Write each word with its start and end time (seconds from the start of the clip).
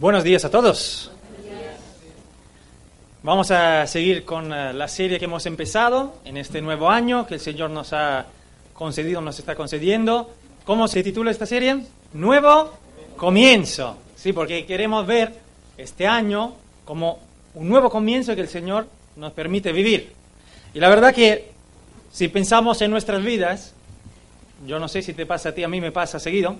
Buenos 0.00 0.24
días 0.24 0.46
a 0.46 0.50
todos. 0.50 1.10
Vamos 3.22 3.50
a 3.50 3.86
seguir 3.86 4.24
con 4.24 4.50
eh, 4.50 4.72
la 4.72 4.88
serie 4.88 5.18
que 5.18 5.26
hemos 5.26 5.44
empezado 5.44 6.14
en 6.24 6.38
este 6.38 6.62
nuevo 6.62 6.88
año 6.88 7.26
que 7.26 7.34
el 7.34 7.40
Señor 7.40 7.68
nos 7.68 7.92
ha 7.92 8.24
concedido, 8.72 9.20
nos 9.20 9.38
está 9.38 9.54
concediendo. 9.54 10.30
¿Cómo 10.64 10.88
se 10.88 11.02
titula 11.02 11.30
esta 11.30 11.44
serie? 11.44 11.84
Nuevo 12.14 12.72
comienzo. 13.18 13.98
Sí, 14.16 14.32
porque 14.32 14.64
queremos 14.64 15.06
ver 15.06 15.34
este 15.76 16.06
año 16.06 16.54
como 16.86 17.18
un 17.52 17.68
nuevo 17.68 17.90
comienzo 17.90 18.34
que 18.34 18.40
el 18.40 18.48
Señor 18.48 18.86
nos 19.16 19.32
permite 19.34 19.70
vivir. 19.70 20.14
Y 20.72 20.80
la 20.80 20.88
verdad 20.88 21.14
que 21.14 21.50
si 22.10 22.28
pensamos 22.28 22.80
en 22.80 22.90
nuestras 22.90 23.22
vidas, 23.22 23.74
yo 24.66 24.78
no 24.78 24.88
sé 24.88 25.02
si 25.02 25.12
te 25.12 25.26
pasa 25.26 25.50
a 25.50 25.52
ti, 25.52 25.62
a 25.62 25.68
mí 25.68 25.78
me 25.78 25.92
pasa 25.92 26.18
seguido, 26.18 26.56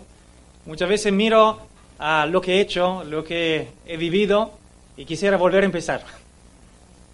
muchas 0.66 0.90
veces 0.90 1.10
miro 1.10 1.70
a 2.00 2.24
lo 2.24 2.40
que 2.40 2.54
he 2.54 2.60
hecho, 2.62 3.04
lo 3.04 3.22
que 3.22 3.68
he 3.86 3.96
vivido 3.98 4.52
y 4.96 5.04
quisiera 5.04 5.36
volver 5.36 5.64
a 5.64 5.66
empezar. 5.66 6.02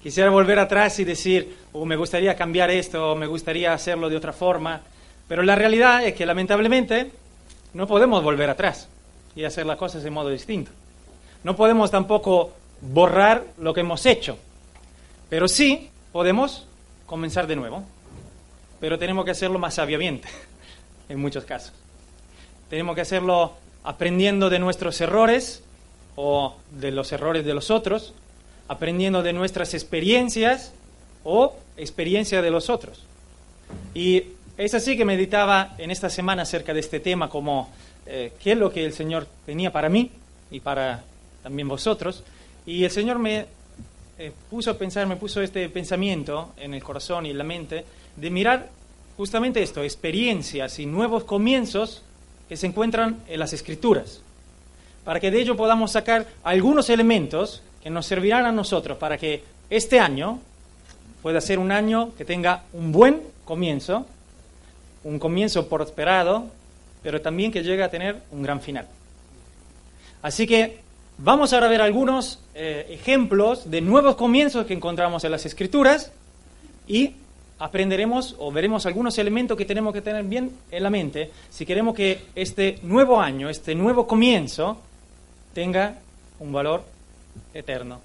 Quisiera 0.00 0.30
volver 0.30 0.60
atrás 0.60 1.00
y 1.00 1.04
decir, 1.04 1.56
oh, 1.72 1.84
me 1.84 1.96
gustaría 1.96 2.36
cambiar 2.36 2.70
esto, 2.70 3.10
o 3.10 3.16
me 3.16 3.26
gustaría 3.26 3.72
hacerlo 3.72 4.08
de 4.08 4.16
otra 4.16 4.32
forma, 4.32 4.80
pero 5.26 5.42
la 5.42 5.56
realidad 5.56 6.04
es 6.04 6.14
que 6.14 6.24
lamentablemente 6.24 7.10
no 7.74 7.88
podemos 7.88 8.22
volver 8.22 8.48
atrás 8.48 8.88
y 9.34 9.42
hacer 9.42 9.66
las 9.66 9.76
cosas 9.76 10.04
de 10.04 10.10
modo 10.10 10.28
distinto. 10.28 10.70
No 11.42 11.56
podemos 11.56 11.90
tampoco 11.90 12.52
borrar 12.80 13.42
lo 13.58 13.74
que 13.74 13.80
hemos 13.80 14.06
hecho, 14.06 14.38
pero 15.28 15.48
sí 15.48 15.90
podemos 16.12 16.64
comenzar 17.06 17.48
de 17.48 17.56
nuevo, 17.56 17.82
pero 18.78 19.00
tenemos 19.00 19.24
que 19.24 19.32
hacerlo 19.32 19.58
más 19.58 19.74
sabiamente, 19.74 20.28
en 21.08 21.20
muchos 21.20 21.44
casos. 21.44 21.72
Tenemos 22.70 22.94
que 22.94 23.00
hacerlo 23.00 23.65
aprendiendo 23.86 24.50
de 24.50 24.58
nuestros 24.58 25.00
errores 25.00 25.62
o 26.16 26.56
de 26.72 26.90
los 26.90 27.12
errores 27.12 27.44
de 27.44 27.54
los 27.54 27.70
otros, 27.70 28.14
aprendiendo 28.66 29.22
de 29.22 29.32
nuestras 29.32 29.74
experiencias 29.74 30.72
o 31.22 31.54
experiencia 31.76 32.42
de 32.42 32.50
los 32.50 32.68
otros. 32.68 33.04
Y 33.94 34.24
es 34.58 34.74
así 34.74 34.96
que 34.96 35.04
meditaba 35.04 35.76
en 35.78 35.92
esta 35.92 36.10
semana 36.10 36.42
acerca 36.42 36.74
de 36.74 36.80
este 36.80 36.98
tema 36.98 37.30
como 37.30 37.70
eh, 38.06 38.32
qué 38.42 38.52
es 38.52 38.58
lo 38.58 38.72
que 38.72 38.84
el 38.84 38.92
Señor 38.92 39.28
tenía 39.46 39.72
para 39.72 39.88
mí 39.88 40.10
y 40.50 40.58
para 40.58 41.04
también 41.44 41.68
vosotros. 41.68 42.24
Y 42.66 42.82
el 42.82 42.90
Señor 42.90 43.20
me 43.20 43.46
eh, 44.18 44.32
puso 44.50 44.72
a 44.72 44.74
pensar, 44.74 45.06
me 45.06 45.14
puso 45.14 45.40
este 45.42 45.68
pensamiento 45.68 46.54
en 46.56 46.74
el 46.74 46.82
corazón 46.82 47.24
y 47.26 47.30
en 47.30 47.38
la 47.38 47.44
mente 47.44 47.84
de 48.16 48.30
mirar 48.30 48.68
justamente 49.16 49.62
esto, 49.62 49.84
experiencias 49.84 50.80
y 50.80 50.86
nuevos 50.86 51.22
comienzos 51.22 52.02
que 52.48 52.56
se 52.56 52.66
encuentran 52.66 53.22
en 53.28 53.40
las 53.40 53.52
escrituras, 53.52 54.20
para 55.04 55.20
que 55.20 55.30
de 55.30 55.40
ello 55.40 55.56
podamos 55.56 55.92
sacar 55.92 56.26
algunos 56.44 56.90
elementos 56.90 57.62
que 57.82 57.90
nos 57.90 58.06
servirán 58.06 58.46
a 58.46 58.52
nosotros 58.52 58.98
para 58.98 59.16
que 59.16 59.44
este 59.70 60.00
año 60.00 60.40
pueda 61.22 61.40
ser 61.40 61.58
un 61.58 61.72
año 61.72 62.14
que 62.16 62.24
tenga 62.24 62.64
un 62.72 62.92
buen 62.92 63.22
comienzo, 63.44 64.06
un 65.04 65.18
comienzo 65.18 65.68
prosperado, 65.68 66.46
pero 67.02 67.20
también 67.20 67.52
que 67.52 67.62
llegue 67.62 67.82
a 67.82 67.90
tener 67.90 68.22
un 68.32 68.42
gran 68.42 68.60
final. 68.60 68.86
Así 70.22 70.46
que 70.46 70.80
vamos 71.18 71.52
ahora 71.52 71.66
a 71.66 71.68
ver 71.70 71.80
algunos 71.80 72.40
eh, 72.54 72.86
ejemplos 72.90 73.70
de 73.70 73.80
nuevos 73.80 74.16
comienzos 74.16 74.66
que 74.66 74.74
encontramos 74.74 75.22
en 75.24 75.30
las 75.30 75.46
escrituras 75.46 76.10
y 76.88 77.14
aprenderemos 77.58 78.36
o 78.38 78.52
veremos 78.52 78.86
algunos 78.86 79.16
elementos 79.18 79.56
que 79.56 79.64
tenemos 79.64 79.92
que 79.94 80.02
tener 80.02 80.24
bien 80.24 80.50
en 80.70 80.82
la 80.82 80.90
mente 80.90 81.30
si 81.50 81.64
queremos 81.64 81.94
que 81.94 82.26
este 82.34 82.78
nuevo 82.82 83.20
año, 83.20 83.48
este 83.48 83.74
nuevo 83.74 84.06
comienzo, 84.06 84.78
tenga 85.54 85.98
un 86.38 86.52
valor 86.52 86.84
eterno, 87.54 88.00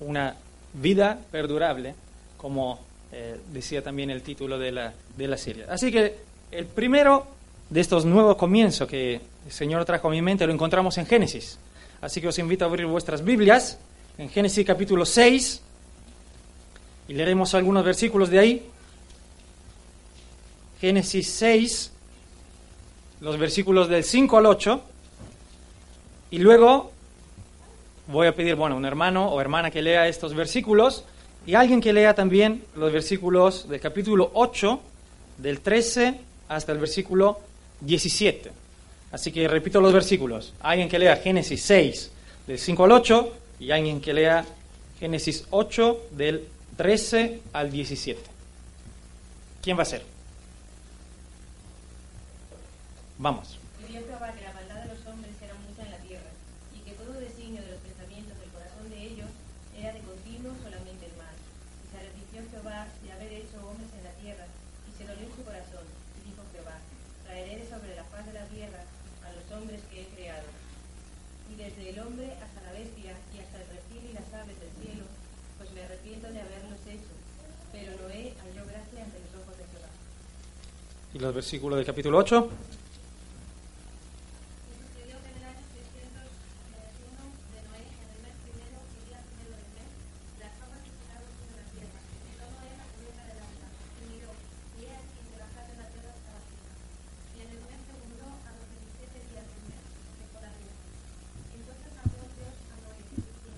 una 0.00 0.36
vida 0.74 1.18
perdurable, 1.30 1.94
como 2.36 2.78
eh, 3.12 3.40
decía 3.52 3.82
también 3.82 4.10
el 4.10 4.22
título 4.22 4.58
de 4.58 4.72
la, 4.72 4.92
de 5.16 5.28
la 5.28 5.36
serie. 5.36 5.64
Así 5.68 5.90
que 5.90 6.16
el 6.50 6.66
primero 6.66 7.26
de 7.70 7.80
estos 7.80 8.04
nuevos 8.04 8.36
comienzos 8.36 8.86
que 8.86 9.14
el 9.46 9.52
Señor 9.52 9.84
trajo 9.84 10.08
a 10.08 10.10
mi 10.10 10.20
mente 10.20 10.46
lo 10.46 10.52
encontramos 10.52 10.98
en 10.98 11.06
Génesis. 11.06 11.58
Así 12.00 12.20
que 12.20 12.28
os 12.28 12.38
invito 12.38 12.64
a 12.64 12.68
abrir 12.68 12.86
vuestras 12.86 13.24
Biblias 13.24 13.78
en 14.18 14.28
Génesis 14.28 14.66
capítulo 14.66 15.06
6 15.06 15.62
y 17.08 17.14
leeremos 17.14 17.54
algunos 17.54 17.84
versículos 17.84 18.30
de 18.30 18.38
ahí. 18.38 18.70
Génesis 20.84 21.28
6, 21.28 21.92
los 23.22 23.38
versículos 23.38 23.88
del 23.88 24.04
5 24.04 24.36
al 24.36 24.44
8, 24.44 24.82
y 26.30 26.38
luego 26.40 26.92
voy 28.06 28.26
a 28.26 28.34
pedir, 28.34 28.54
bueno, 28.54 28.76
un 28.76 28.84
hermano 28.84 29.30
o 29.30 29.40
hermana 29.40 29.70
que 29.70 29.80
lea 29.80 30.06
estos 30.08 30.34
versículos 30.34 31.04
y 31.46 31.54
alguien 31.54 31.80
que 31.80 31.94
lea 31.94 32.14
también 32.14 32.66
los 32.76 32.92
versículos 32.92 33.66
del 33.66 33.80
capítulo 33.80 34.30
8, 34.34 34.78
del 35.38 35.60
13 35.60 36.20
hasta 36.48 36.72
el 36.72 36.78
versículo 36.80 37.40
17. 37.80 38.52
Así 39.10 39.32
que 39.32 39.48
repito 39.48 39.80
los 39.80 39.94
versículos. 39.94 40.52
Alguien 40.60 40.90
que 40.90 40.98
lea 40.98 41.16
Génesis 41.16 41.62
6, 41.62 42.10
del 42.46 42.58
5 42.58 42.84
al 42.84 42.92
8, 42.92 43.32
y 43.60 43.70
alguien 43.70 44.02
que 44.02 44.12
lea 44.12 44.44
Génesis 45.00 45.46
8, 45.48 46.08
del 46.10 46.46
13 46.76 47.40
al 47.54 47.72
17. 47.72 48.20
¿Quién 49.62 49.78
va 49.78 49.82
a 49.84 49.86
ser? 49.86 50.13
Vamos. 53.18 53.58
Y 53.78 53.92
vio 53.92 54.00
Jehová 54.06 54.32
que 54.32 54.42
la 54.42 54.52
maldad 54.52 54.82
de 54.82 54.94
los 54.94 55.06
hombres 55.06 55.32
era 55.40 55.54
mucha 55.54 55.82
en 55.86 55.92
la 55.92 56.02
tierra, 56.02 56.30
y 56.74 56.80
que 56.82 56.92
todo 56.98 57.14
designio 57.14 57.62
de 57.62 57.70
los 57.70 57.80
pensamientos 57.80 58.38
del 58.38 58.50
corazón 58.50 58.90
de 58.90 59.00
ellos 59.02 59.30
era 59.78 59.92
de 59.92 60.00
continuo 60.02 60.52
solamente 60.62 61.06
el 61.06 61.16
mal. 61.16 61.34
Y 61.34 61.86
se 61.90 61.96
arrepintió 62.02 62.42
Jehová 62.50 62.86
de 63.02 63.12
haber 63.12 63.32
hecho 63.32 63.62
hombres 63.62 63.90
en 63.94 64.04
la 64.04 64.14
tierra, 64.18 64.46
y 64.50 64.90
se 64.98 65.06
dolió 65.06 65.26
su 65.30 65.42
corazón. 65.46 65.86
Y 66.20 66.30
dijo 66.30 66.42
Jehová, 66.52 66.76
traeré 67.24 67.62
de 67.62 67.70
sobre 67.70 67.94
la 67.94 68.04
faz 68.04 68.26
de 68.26 68.34
la 68.34 68.46
tierra 68.50 68.82
a 69.24 69.28
los 69.32 69.46
hombres 69.54 69.80
que 69.90 70.02
he 70.02 70.08
creado. 70.10 70.48
Y 71.52 71.54
desde 71.54 71.90
el 71.90 71.98
hombre 72.00 72.34
hasta 72.42 72.60
la 72.66 72.72
bestia, 72.72 73.14
y 73.30 73.38
hasta 73.38 73.62
el 73.62 73.68
reptil 73.68 74.10
y 74.10 74.12
las 74.14 74.26
aves 74.34 74.58
del 74.58 74.72
cielo, 74.82 75.06
pues 75.58 75.70
me 75.70 75.84
arrepiento 75.84 76.32
de 76.32 76.40
haberlos 76.40 76.82
hecho. 76.88 77.14
Pero 77.70 77.94
Noé 78.02 78.34
halló 78.42 78.66
gracia 78.66 79.04
ante 79.06 79.18
los 79.22 79.34
ojos 79.38 79.54
de 79.58 79.64
Jehová. 79.70 79.90
Y 81.14 81.18
los 81.18 81.34
versículos 81.34 81.76
del 81.78 81.86
capítulo 81.86 82.18
8. 82.18 82.50
Y 84.64 84.72
sucedió 84.78 85.18
que 85.22 85.30
en 85.30 85.36
el 85.38 85.44
año 85.44 85.62
601 85.74 86.22
de 87.50 87.60
Noé, 87.66 87.82
en 87.82 88.08
el 88.14 88.20
mes 88.24 88.34
primero, 88.46 88.78
y 88.94 89.10
día 89.10 89.20
primero 89.26 89.58
del 89.58 89.70
mes, 89.74 89.90
las 90.38 90.54
aguas 90.64 90.80
se 90.86 90.90
secaron 90.94 91.28
sobre 91.34 91.54
la 91.60 91.66
tierra. 91.70 91.98
Y 92.14 92.30
vio 92.34 92.46
Noé 92.50 92.70
la 92.78 92.86
cubierta 92.94 93.22
del 93.26 93.40
agua, 93.42 93.68
y 93.74 94.02
miró, 94.10 94.30
y 94.78 94.86
he 94.86 94.94
aquí 94.94 95.18
que 95.28 95.36
la 95.38 95.48
faz 95.50 95.66
de 95.66 95.76
la 95.82 95.86
tierra 95.90 96.14
estaba 96.14 96.40
seca. 96.46 96.72
Y 97.34 97.42
en 97.42 97.48
el 97.58 97.62
mes 97.62 97.80
segundo, 97.90 98.22
a 98.22 98.50
los 98.54 98.66
diecisiete 98.70 99.18
días 99.34 99.46
del 99.50 99.62
mes, 99.70 99.82
secó 100.18 100.38
la 100.42 100.54
tierra. 100.54 100.78
Entonces 101.58 101.90
habló 101.94 102.22
Dios 102.38 102.54
a 102.70 102.76
Noé, 102.86 103.02
diciendo, 103.02 103.50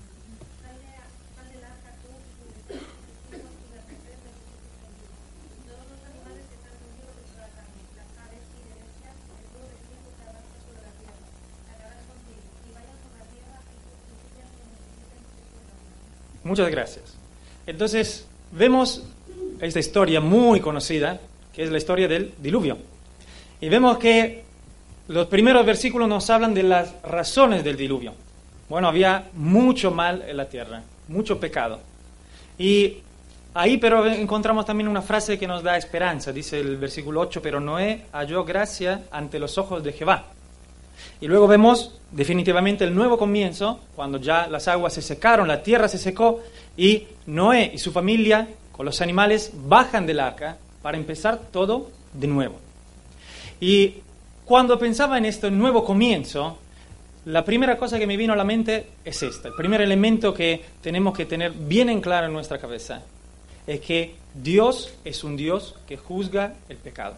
sal, 0.61 0.76
de, 0.81 0.93
sal 1.37 1.47
del 1.52 1.64
arca 1.64 1.93
tú 2.00 2.12
y 2.17 2.32
tus 2.37 2.64
hijos, 2.73 2.97
tus 2.97 3.37
hijos 3.37 3.52
y 3.56 3.69
las 3.73 3.81
mujeres 3.81 3.85
de 3.88 3.97
tus 3.97 4.17
hijos 4.17 4.73
contigo, 4.76 5.12
y 5.56 5.61
todos 5.64 5.87
los 5.88 6.00
animales 6.06 6.44
que 6.49 6.56
están 6.61 6.76
contigo 6.76 7.11
de 7.17 7.25
toda 7.32 7.49
carne, 7.56 7.81
las 7.97 8.11
aves 8.20 8.44
y 8.44 8.61
de 8.67 8.75
bestias, 8.76 9.17
de 9.17 9.47
todo 9.52 9.67
bestiaje 9.73 10.09
que 10.17 10.25
avanza 10.26 10.56
sobre 10.67 10.81
la 10.87 10.93
tierra, 11.00 11.26
acabarás 11.67 12.05
contigo, 12.06 12.44
y 12.67 12.69
vayan 12.76 12.97
sobre 13.00 13.17
la 13.17 13.29
tierra 13.32 13.59
y 13.67 13.76
fructifiquen 13.82 14.47
como 14.52 14.73
fructifiquen 14.76 15.23
tus 15.26 15.40
hijos. 15.40 16.26
Muchas 16.46 16.70
gracias. 16.70 17.16
Entonces, 17.66 18.25
vemos 18.52 19.02
esta 19.60 19.81
historia 19.81 20.20
muy 20.20 20.60
conocida, 20.60 21.20
que 21.52 21.64
es 21.64 21.70
la 21.72 21.78
historia 21.78 22.06
del 22.06 22.34
diluvio. 22.38 22.78
Y 23.60 23.69
vemos 23.69 23.98
que 23.98 24.44
los 25.08 25.26
primeros 25.26 25.66
versículos 25.66 26.08
nos 26.08 26.31
hablan 26.31 26.54
de 26.54 26.62
las 26.62 26.94
razones 27.02 27.64
del 27.64 27.76
diluvio. 27.76 28.14
Bueno, 28.69 28.87
había 28.87 29.28
mucho 29.34 29.90
mal 29.90 30.25
en 30.26 30.37
la 30.37 30.48
tierra, 30.48 30.82
mucho 31.08 31.40
pecado. 31.40 31.81
Y 32.58 32.99
ahí 33.54 33.78
pero 33.78 34.06
encontramos 34.06 34.64
también 34.64 34.87
una 34.87 35.02
frase 35.02 35.40
que 35.40 35.49
nos 35.49 35.64
da 35.64 35.76
esperanza, 35.76 36.32
dice 36.32 36.60
el 36.60 36.76
versículo 36.76 37.22
8, 37.22 37.42
pero 37.42 37.58
Noé 37.58 38.02
halló 38.12 38.44
gracia 38.44 39.02
ante 39.10 39.40
los 39.40 39.58
ojos 39.58 39.82
de 39.82 39.92
Jehová. 39.92 40.26
Y 41.20 41.26
luego 41.26 41.49
vemos 41.49 41.99
definitivamente 42.16 42.84
el 42.84 42.94
nuevo 42.94 43.18
comienzo, 43.18 43.78
cuando 43.94 44.18
ya 44.18 44.46
las 44.46 44.68
aguas 44.68 44.94
se 44.94 45.02
secaron, 45.02 45.46
la 45.46 45.62
tierra 45.62 45.86
se 45.86 45.98
secó 45.98 46.40
y 46.76 47.06
Noé 47.26 47.70
y 47.74 47.78
su 47.78 47.92
familia 47.92 48.48
con 48.72 48.86
los 48.86 49.02
animales 49.02 49.52
bajan 49.54 50.06
del 50.06 50.20
arca 50.20 50.56
para 50.80 50.96
empezar 50.96 51.38
todo 51.52 51.90
de 52.14 52.26
nuevo. 52.26 52.56
Y 53.60 53.96
cuando 54.46 54.78
pensaba 54.78 55.18
en 55.18 55.26
este 55.26 55.50
nuevo 55.50 55.84
comienzo, 55.84 56.58
la 57.26 57.44
primera 57.44 57.76
cosa 57.76 57.98
que 57.98 58.06
me 58.06 58.16
vino 58.16 58.32
a 58.32 58.36
la 58.36 58.44
mente 58.44 58.86
es 59.04 59.22
esta. 59.22 59.48
El 59.48 59.54
primer 59.54 59.82
elemento 59.82 60.32
que 60.32 60.64
tenemos 60.80 61.14
que 61.14 61.26
tener 61.26 61.52
bien 61.52 61.90
en 61.90 62.00
claro 62.00 62.28
en 62.28 62.32
nuestra 62.32 62.58
cabeza 62.58 63.02
es 63.66 63.80
que 63.80 64.14
Dios 64.34 64.94
es 65.04 65.22
un 65.22 65.36
Dios 65.36 65.74
que 65.86 65.98
juzga 65.98 66.54
el 66.70 66.78
pecado. 66.78 67.16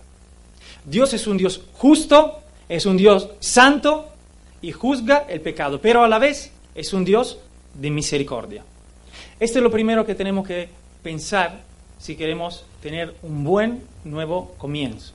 Dios 0.85 1.15
es 1.15 1.27
un 1.29 1.37
Dios 1.37 1.61
justo, 1.75 2.41
es 2.69 2.85
un 2.85 2.97
Dios 2.97 3.29
santo 3.39 4.09
y 4.63 4.73
juzga 4.73 5.27
el 5.29 5.41
pecado, 5.41 5.81
pero 5.81 6.03
a 6.03 6.09
la 6.09 6.19
vez 6.19 6.53
es 6.75 6.93
un 6.93 7.05
Dios 7.05 7.39
de 7.75 7.91
misericordia. 7.91 8.65
Esto 9.41 9.59
es 9.59 9.63
lo 9.63 9.71
primero 9.71 10.05
que 10.05 10.15
tenemos 10.15 10.47
que 10.47 10.69
pensar 11.03 11.61
si 11.99 12.17
queremos 12.17 12.65
tener 12.83 13.15
un 13.23 13.45
buen 13.45 13.83
nuevo 14.05 14.55
comienzo. 14.59 15.15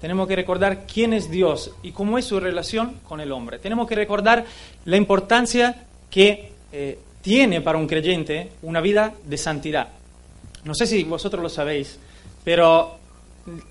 Tenemos 0.00 0.26
que 0.26 0.34
recordar 0.34 0.84
quién 0.86 1.12
es 1.12 1.30
Dios 1.30 1.72
y 1.82 1.92
cómo 1.92 2.18
es 2.18 2.24
su 2.24 2.40
relación 2.40 2.98
con 3.08 3.20
el 3.20 3.30
hombre. 3.30 3.60
Tenemos 3.60 3.88
que 3.88 3.94
recordar 3.94 4.44
la 4.84 4.96
importancia 4.96 5.86
que 6.10 6.50
eh, 6.72 6.98
tiene 7.22 7.60
para 7.60 7.78
un 7.78 7.86
creyente 7.86 8.50
una 8.62 8.80
vida 8.80 9.14
de 9.24 9.38
santidad. 9.38 9.88
No 10.64 10.74
sé 10.74 10.86
si 10.86 11.04
vosotros 11.04 11.40
lo 11.42 11.48
sabéis, 11.48 11.98
pero 12.42 12.96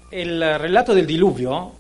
el 0.10 0.40
relato 0.58 0.96
del 0.96 1.08
diluvio 1.08 1.74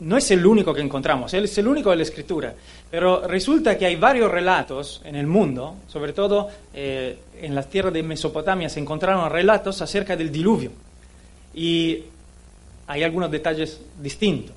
no 0.00 0.16
es 0.16 0.30
el 0.30 0.46
único 0.46 0.72
que 0.72 0.80
encontramos, 0.80 1.34
es 1.34 1.58
el 1.58 1.68
único 1.68 1.90
de 1.90 1.96
la 1.96 2.02
escritura, 2.02 2.54
pero 2.90 3.26
resulta 3.26 3.76
que 3.76 3.86
hay 3.86 3.96
varios 3.96 4.30
relatos 4.30 5.02
en 5.04 5.14
el 5.14 5.26
mundo, 5.26 5.76
sobre 5.88 6.12
todo 6.12 6.48
eh, 6.72 7.18
en 7.40 7.54
las 7.54 7.68
tierras 7.68 7.92
de 7.92 8.02
Mesopotamia 8.02 8.68
se 8.68 8.80
encontraron 8.80 9.30
relatos 9.30 9.82
acerca 9.82 10.16
del 10.16 10.32
diluvio. 10.32 10.70
Y 11.54 12.04
hay 12.86 13.02
algunos 13.02 13.30
detalles 13.30 13.80
distintos. 14.00 14.56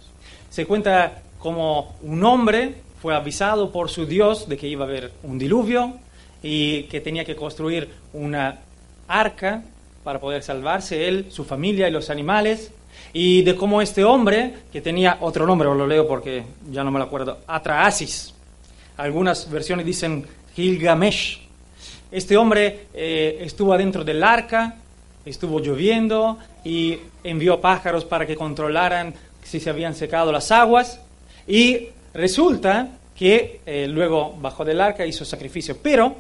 Se 0.50 0.66
cuenta 0.66 1.24
como 1.40 1.96
un 2.02 2.24
hombre 2.24 2.76
fue 3.02 3.16
avisado 3.16 3.72
por 3.72 3.90
su 3.90 4.06
Dios 4.06 4.48
de 4.50 4.58
que 4.58 4.68
iba 4.68 4.86
a 4.86 4.88
haber 4.88 5.12
un 5.24 5.40
diluvio 5.40 5.94
y 6.44 6.84
que 6.84 7.02
tenía 7.02 7.26
que 7.26 7.36
construir 7.36 7.90
una 8.14 8.60
arca 9.08 9.64
para 10.04 10.20
poder 10.20 10.44
salvarse 10.44 11.08
él, 11.08 11.28
su 11.30 11.44
familia 11.44 11.88
y 11.88 11.92
los 11.92 12.10
animales, 12.10 12.72
y 13.14 13.42
de 13.42 13.56
cómo 13.56 13.82
este 13.82 14.04
hombre, 14.04 14.54
que 14.72 14.82
tenía 14.82 15.18
otro 15.22 15.46
nombre, 15.46 15.68
os 15.68 15.78
lo 15.78 15.88
leo 15.88 16.08
porque 16.08 16.44
ya 16.72 16.84
no 16.84 16.92
me 16.92 17.00
lo 17.00 17.06
acuerdo, 17.06 17.40
Atraasis, 17.48 18.34
algunas 18.98 19.50
versiones 19.50 19.86
dicen 19.86 20.26
Gilgamesh, 20.56 21.40
este 22.12 22.38
hombre 22.38 22.88
eh, 22.94 23.38
estuvo 23.42 23.74
adentro 23.74 24.04
del 24.04 24.24
arca, 24.24 24.76
estuvo 25.26 25.60
lloviendo 25.60 26.38
y 26.64 26.98
envió 27.24 27.62
pájaros 27.62 28.06
para 28.06 28.26
que 28.26 28.36
controlaran 28.36 29.14
si 29.44 29.60
se 29.60 29.70
habían 29.70 29.94
secado 29.94 30.32
las 30.32 30.52
aguas 30.52 31.00
y 31.48 31.88
resulta 32.14 32.90
que 33.16 33.62
eh, 33.66 33.88
luego 33.88 34.36
bajó 34.40 34.66
del 34.66 34.82
arca 34.82 35.06
hizo 35.06 35.26
sacrificio. 35.26 35.78
Pero 35.82 36.16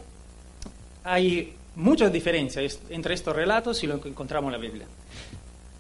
hay 1.04 1.54
muchas 1.76 2.12
diferencias 2.12 2.80
entre 2.90 3.14
estos 3.14 3.36
relatos 3.36 3.84
y 3.84 3.88
lo 3.88 4.00
que 4.02 4.10
encontramos 4.10 4.50
en 4.50 4.52
la 4.52 4.68
Biblia. 4.68 4.86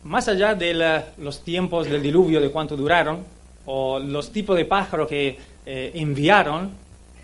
Más 0.03 0.27
allá 0.27 0.55
de 0.55 1.03
los 1.17 1.43
tiempos 1.43 1.89
del 1.89 2.01
diluvio, 2.01 2.39
de 2.39 2.49
cuánto 2.49 2.77
duraron, 2.77 3.23
o 3.65 3.99
los 3.99 4.31
tipos 4.31 4.55
de 4.55 4.65
pájaros 4.65 5.07
que 5.07 5.37
eh, 5.65 5.91
enviaron 5.95 6.71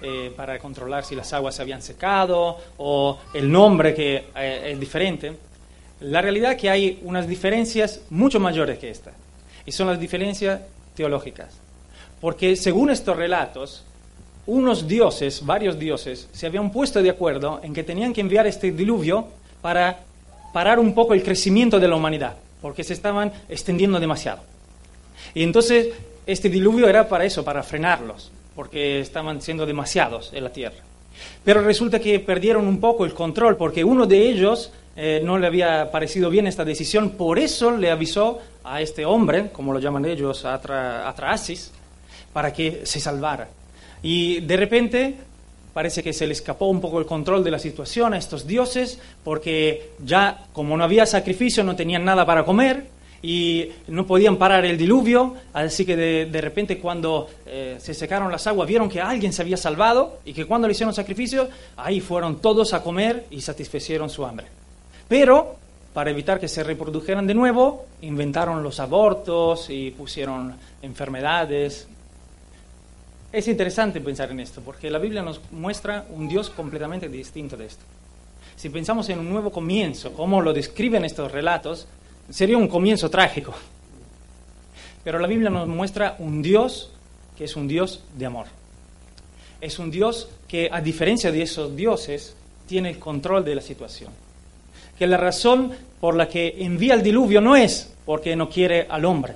eh, 0.01 0.31
para 0.35 0.59
controlar 0.59 1.05
si 1.05 1.15
las 1.15 1.31
aguas 1.33 1.55
se 1.55 1.61
habían 1.61 1.81
secado, 1.81 2.57
o 2.77 3.17
el 3.33 3.49
nombre 3.51 3.93
que 3.93 4.25
es 4.35 4.79
diferente, 4.79 5.33
la 6.01 6.21
realidad 6.21 6.51
es 6.51 6.57
que 6.57 6.69
hay 6.69 6.99
unas 7.03 7.27
diferencias 7.27 8.01
mucho 8.09 8.39
mayores 8.39 8.77
que 8.77 8.89
esta, 8.89 9.11
y 9.65 9.71
son 9.71 9.87
las 9.87 9.99
diferencias 9.99 10.59
teológicas. 10.95 11.59
Porque 12.19 12.55
según 12.55 12.89
estos 12.89 13.15
relatos, 13.15 13.85
unos 14.47 14.87
dioses, 14.87 15.45
varios 15.45 15.79
dioses, 15.79 16.27
se 16.31 16.45
habían 16.45 16.71
puesto 16.71 17.01
de 17.01 17.09
acuerdo 17.09 17.59
en 17.63 17.73
que 17.73 17.83
tenían 17.83 18.13
que 18.13 18.21
enviar 18.21 18.45
este 18.45 18.71
diluvio 18.71 19.27
para 19.61 19.99
parar 20.53 20.79
un 20.79 20.93
poco 20.93 21.13
el 21.13 21.23
crecimiento 21.23 21.79
de 21.79 21.87
la 21.87 21.95
humanidad, 21.95 22.35
porque 22.65 22.83
se 22.83 22.93
estaban 22.93 23.31
extendiendo 23.47 23.99
demasiado. 23.99 24.41
Y 25.35 25.43
entonces 25.43 25.89
este 26.25 26.49
diluvio 26.49 26.89
era 26.89 27.07
para 27.07 27.23
eso, 27.23 27.45
para 27.45 27.61
frenarlos, 27.61 28.31
porque 28.55 29.01
estaban 29.01 29.39
siendo 29.39 29.67
demasiados 29.67 30.31
en 30.33 30.45
la 30.45 30.49
tierra. 30.49 30.77
Pero 31.43 31.61
resulta 31.61 31.99
que 31.99 32.19
perdieron 32.19 32.67
un 32.67 32.79
poco 32.79 33.05
el 33.05 33.13
control, 33.13 33.55
porque 33.55 33.83
uno 33.83 34.07
de 34.07 34.17
ellos 34.17 34.71
eh, 34.95 35.21
no 35.23 35.37
le 35.37 35.45
había 35.45 35.91
parecido 35.91 36.31
bien 36.31 36.47
esta 36.47 36.65
decisión, 36.65 37.11
por 37.11 37.37
eso 37.37 37.69
le 37.69 37.91
avisó 37.91 38.39
a 38.63 38.81
este 38.81 39.05
hombre, 39.05 39.51
como 39.51 39.71
lo 39.71 39.77
llaman 39.77 40.05
ellos, 40.05 40.43
Atraasis, 40.43 41.71
para 42.33 42.51
que 42.51 42.81
se 42.83 42.99
salvara. 42.99 43.47
Y 44.01 44.39
de 44.39 44.57
repente 44.57 45.17
parece 45.75 46.01
que 46.01 46.13
se 46.13 46.25
le 46.25 46.31
escapó 46.31 46.67
un 46.67 46.79
poco 46.79 46.99
el 46.99 47.05
control 47.05 47.43
de 47.43 47.51
la 47.51 47.59
situación 47.59 48.13
a 48.13 48.17
estos 48.17 48.47
dioses, 48.47 48.97
porque 49.25 49.89
ya 50.05 50.45
como 50.53 50.77
no 50.77 50.85
había 50.85 51.05
sacrificio, 51.05 51.65
no 51.65 51.75
tenían 51.75 52.05
nada 52.05 52.25
para 52.25 52.45
comer 52.45 52.85
y 53.21 53.71
no 53.89 54.07
podían 54.07 54.37
parar 54.37 54.63
el 54.63 54.77
diluvio, 54.77 55.35
así 55.51 55.85
que 55.85 55.97
de, 55.97 56.41
repente 56.41 56.79
cuando 56.79 57.27
eh, 57.45 57.75
se 57.79 57.93
secaron 57.93 58.31
las 58.31 58.47
aguas 58.47 58.69
vieron 58.69 58.87
que 58.87 59.01
alguien 59.01 59.33
se 59.33 59.41
había 59.41 59.57
salvado 59.57 60.19
y 60.23 60.31
que 60.31 60.45
cuando 60.45 60.65
le 60.65 60.71
hicieron 60.71 60.93
sacrificio, 60.93 61.49
ahí 61.75 61.99
fueron 61.99 62.37
todos 62.37 62.73
a 62.73 62.81
comer 62.81 63.25
y 63.29 63.41
satisfacieron 63.41 64.09
su 64.09 64.25
hambre. 64.25 64.47
Pero, 65.09 65.57
para 65.93 66.09
evitar 66.09 66.39
que 66.39 66.47
se 66.47 66.63
reprodujeran 66.63 67.27
de 67.27 67.33
nuevo, 67.33 67.85
inventaron 68.01 68.63
los 68.63 68.79
abortos 68.79 69.69
y 69.69 69.91
pusieron 69.91 70.55
enfermedades. 70.81 71.89
Es 73.35 73.49
interesante 73.49 73.99
pensar 73.99 74.31
en 74.31 74.39
esto, 74.39 74.61
porque 74.61 74.89
la 74.89 74.97
Biblia 74.97 75.21
nos 75.21 75.41
muestra 75.51 76.05
un 76.09 76.29
Dios 76.29 76.49
completamente 76.49 77.09
distinto 77.09 77.57
de 77.57 77.65
esto. 77.65 77.83
Si 78.55 78.69
pensamos 78.69 79.09
en 79.09 79.19
un 79.19 79.29
nuevo 79.29 79.51
comienzo, 79.51 80.13
como 80.13 80.41
lo 80.41 80.53
describen 80.53 81.03
estos 81.03 81.33
relatos, 81.33 81.85
sería 82.29 82.57
un 82.57 82.69
comienzo 82.69 83.09
trágico. 83.09 83.53
Pero 85.03 85.19
la 85.19 85.27
Biblia 85.27 85.49
nos 85.49 85.67
muestra 85.67 86.15
un 86.19 86.41
Dios 86.41 86.93
que 87.37 87.43
es 87.43 87.57
un 87.57 87.67
Dios 87.67 88.05
de 88.17 88.25
amor. 88.25 88.45
Es 89.59 89.79
un 89.79 89.91
Dios 89.91 90.29
que, 90.47 90.69
a 90.71 90.79
diferencia 90.79 91.29
de 91.29 91.41
esos 91.41 91.75
dioses, 91.75 92.37
tiene 92.67 92.91
el 92.91 92.99
control 92.99 93.43
de 93.43 93.55
la 93.55 93.61
situación 93.61 94.11
que 94.97 95.07
la 95.07 95.17
razón 95.17 95.73
por 95.99 96.15
la 96.15 96.29
que 96.29 96.55
envía 96.59 96.93
el 96.93 97.03
diluvio 97.03 97.41
no 97.41 97.57
es 97.57 97.91
porque 98.05 98.33
no 98.37 98.49
quiere 98.49 98.87
al 98.89 99.03
hombre, 99.03 99.33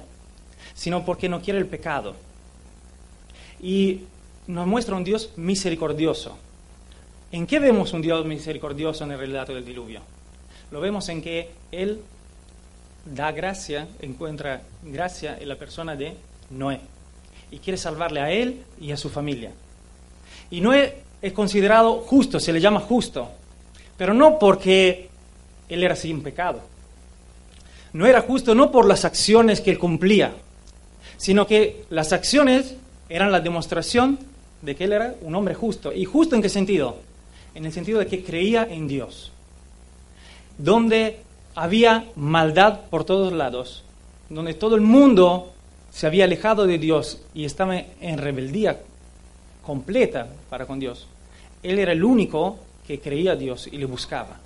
sino 0.73 1.03
porque 1.03 1.27
no 1.27 1.41
quiere 1.41 1.59
el 1.59 1.65
pecado. 1.65 2.15
Y 3.61 4.01
nos 4.47 4.67
muestra 4.67 4.95
un 4.95 5.03
Dios 5.03 5.31
misericordioso. 5.35 6.37
¿En 7.31 7.45
qué 7.45 7.59
vemos 7.59 7.93
un 7.93 8.01
Dios 8.01 8.25
misericordioso 8.25 9.03
en 9.03 9.11
el 9.11 9.19
relato 9.19 9.53
del 9.53 9.65
diluvio? 9.65 10.01
Lo 10.71 10.81
vemos 10.81 11.07
en 11.09 11.21
que 11.21 11.49
Él 11.71 11.99
da 13.05 13.31
gracia, 13.31 13.87
encuentra 14.01 14.61
gracia 14.83 15.37
en 15.39 15.49
la 15.49 15.55
persona 15.55 15.95
de 15.95 16.15
Noé 16.49 16.79
y 17.51 17.59
quiere 17.59 17.77
salvarle 17.77 18.21
a 18.21 18.31
él 18.31 18.63
y 18.79 18.91
a 18.91 18.97
su 18.97 19.09
familia. 19.09 19.51
Y 20.51 20.61
Noé 20.61 21.03
es 21.21 21.33
considerado 21.33 22.01
justo, 22.01 22.39
se 22.39 22.53
le 22.53 22.61
llama 22.61 22.79
justo, 22.79 23.29
pero 23.97 24.13
no 24.13 24.37
porque 24.39 25.09
él 25.67 25.83
era 25.83 25.95
sin 25.95 26.21
pecado. 26.21 26.61
No 27.93 28.05
era 28.05 28.21
justo 28.21 28.53
no 28.53 28.71
por 28.71 28.85
las 28.85 29.05
acciones 29.05 29.61
que 29.61 29.71
él 29.71 29.79
cumplía, 29.79 30.33
sino 31.17 31.47
que 31.47 31.85
las 31.89 32.13
acciones 32.13 32.75
eran 33.09 33.31
la 33.31 33.41
demostración 33.41 34.19
de 34.61 34.75
que 34.75 34.85
él 34.85 34.93
era 34.93 35.15
un 35.21 35.35
hombre 35.35 35.55
justo. 35.55 35.91
¿Y 35.91 36.05
justo 36.05 36.35
en 36.35 36.41
qué 36.41 36.49
sentido? 36.49 36.97
En 37.55 37.65
el 37.65 37.73
sentido 37.73 37.99
de 37.99 38.07
que 38.07 38.23
creía 38.23 38.67
en 38.69 38.87
Dios. 38.87 39.31
Donde 40.57 41.19
había 41.55 42.05
maldad 42.15 42.81
por 42.89 43.03
todos 43.03 43.33
lados, 43.33 43.83
donde 44.29 44.53
todo 44.53 44.75
el 44.75 44.81
mundo 44.81 45.51
se 45.91 46.07
había 46.07 46.25
alejado 46.25 46.67
de 46.67 46.77
Dios 46.77 47.21
y 47.33 47.45
estaba 47.45 47.77
en 47.77 48.17
rebeldía 48.17 48.79
completa 49.65 50.27
para 50.49 50.65
con 50.65 50.79
Dios. 50.79 51.07
Él 51.63 51.79
era 51.79 51.91
el 51.91 52.03
único 52.03 52.59
que 52.85 52.99
creía 52.99 53.33
a 53.33 53.35
Dios 53.35 53.67
y 53.67 53.77
le 53.77 53.85
buscaba. 53.85 54.39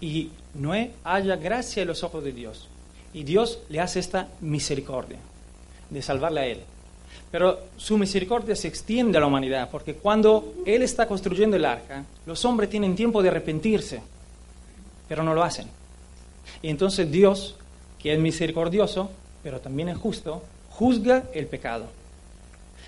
Y 0.00 0.30
Noé 0.54 0.92
haya 1.04 1.36
gracia 1.36 1.82
en 1.82 1.88
los 1.88 2.02
ojos 2.02 2.22
de 2.22 2.32
Dios. 2.32 2.68
Y 3.12 3.24
Dios 3.24 3.60
le 3.68 3.80
hace 3.80 3.98
esta 3.98 4.28
misericordia 4.40 5.18
de 5.88 6.02
salvarle 6.02 6.40
a 6.40 6.46
él. 6.46 6.60
Pero 7.30 7.58
su 7.76 7.98
misericordia 7.98 8.54
se 8.54 8.68
extiende 8.68 9.18
a 9.18 9.20
la 9.20 9.26
humanidad, 9.26 9.68
porque 9.70 9.94
cuando 9.94 10.54
Él 10.64 10.82
está 10.82 11.06
construyendo 11.06 11.56
el 11.56 11.64
arca, 11.64 12.04
los 12.24 12.44
hombres 12.44 12.70
tienen 12.70 12.94
tiempo 12.94 13.22
de 13.22 13.28
arrepentirse, 13.28 14.00
pero 15.08 15.22
no 15.22 15.34
lo 15.34 15.42
hacen. 15.42 15.68
Y 16.62 16.68
entonces 16.68 17.10
Dios, 17.10 17.56
que 17.98 18.12
es 18.12 18.18
misericordioso, 18.18 19.10
pero 19.42 19.60
también 19.60 19.88
es 19.88 19.98
justo, 19.98 20.42
juzga 20.70 21.24
el 21.32 21.46
pecado. 21.46 21.86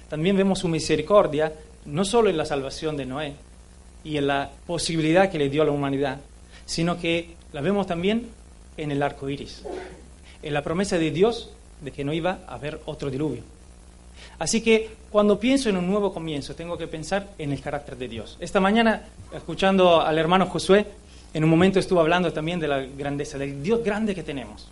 también 0.09 0.37
vemos 0.37 0.61
su 0.61 0.69
misericordia 0.69 1.53
no 1.85 2.05
solo 2.05 2.31
en 2.31 2.37
la 2.37 2.45
salvación 2.45 2.97
de 2.97 3.07
Noé 3.07 3.35
y 4.05 4.17
en 4.17 4.27
la 4.27 4.51
posibilidad 4.67 5.31
que 5.31 5.39
le 5.39 5.51
dio 5.51 5.63
a 5.63 5.65
la 5.65 5.71
humanidad, 5.71 6.19
sino 6.67 6.99
que 6.99 7.35
la 7.53 7.61
vemos 7.61 7.87
también 7.87 8.29
en 8.77 8.91
el 8.91 9.03
arco 9.03 9.29
iris, 9.29 9.63
en 10.43 10.55
la 10.55 10.63
promesa 10.63 10.99
de 10.99 11.11
Dios 11.11 11.51
de 11.81 11.93
que 11.93 12.05
no 12.05 12.13
iba 12.13 12.41
a 12.47 12.55
haber 12.55 12.81
otro 12.87 13.11
diluvio. 13.11 13.43
Así 14.39 14.61
que 14.61 14.91
cuando 15.11 15.41
pienso 15.41 15.69
en 15.69 15.77
un 15.77 15.87
nuevo 15.87 16.13
comienzo, 16.13 16.55
tengo 16.55 16.79
que 16.79 16.87
pensar 16.87 17.29
en 17.39 17.53
el 17.53 17.61
carácter 17.61 17.97
de 17.97 18.09
Dios. 18.09 18.37
Esta 18.41 18.61
mañana, 18.61 19.03
escuchando 19.35 20.01
al 20.01 20.19
hermano 20.19 20.47
Josué, 20.47 20.87
en 21.35 21.45
un 21.45 21.51
momento 21.51 21.79
estuvo 21.79 22.01
hablando 22.01 22.33
también 22.33 22.61
de 22.61 22.69
la 22.69 22.81
grandeza, 22.81 23.39
del 23.39 23.63
Dios 23.63 23.83
grande 23.83 24.15
que 24.15 24.23
tenemos. 24.23 24.69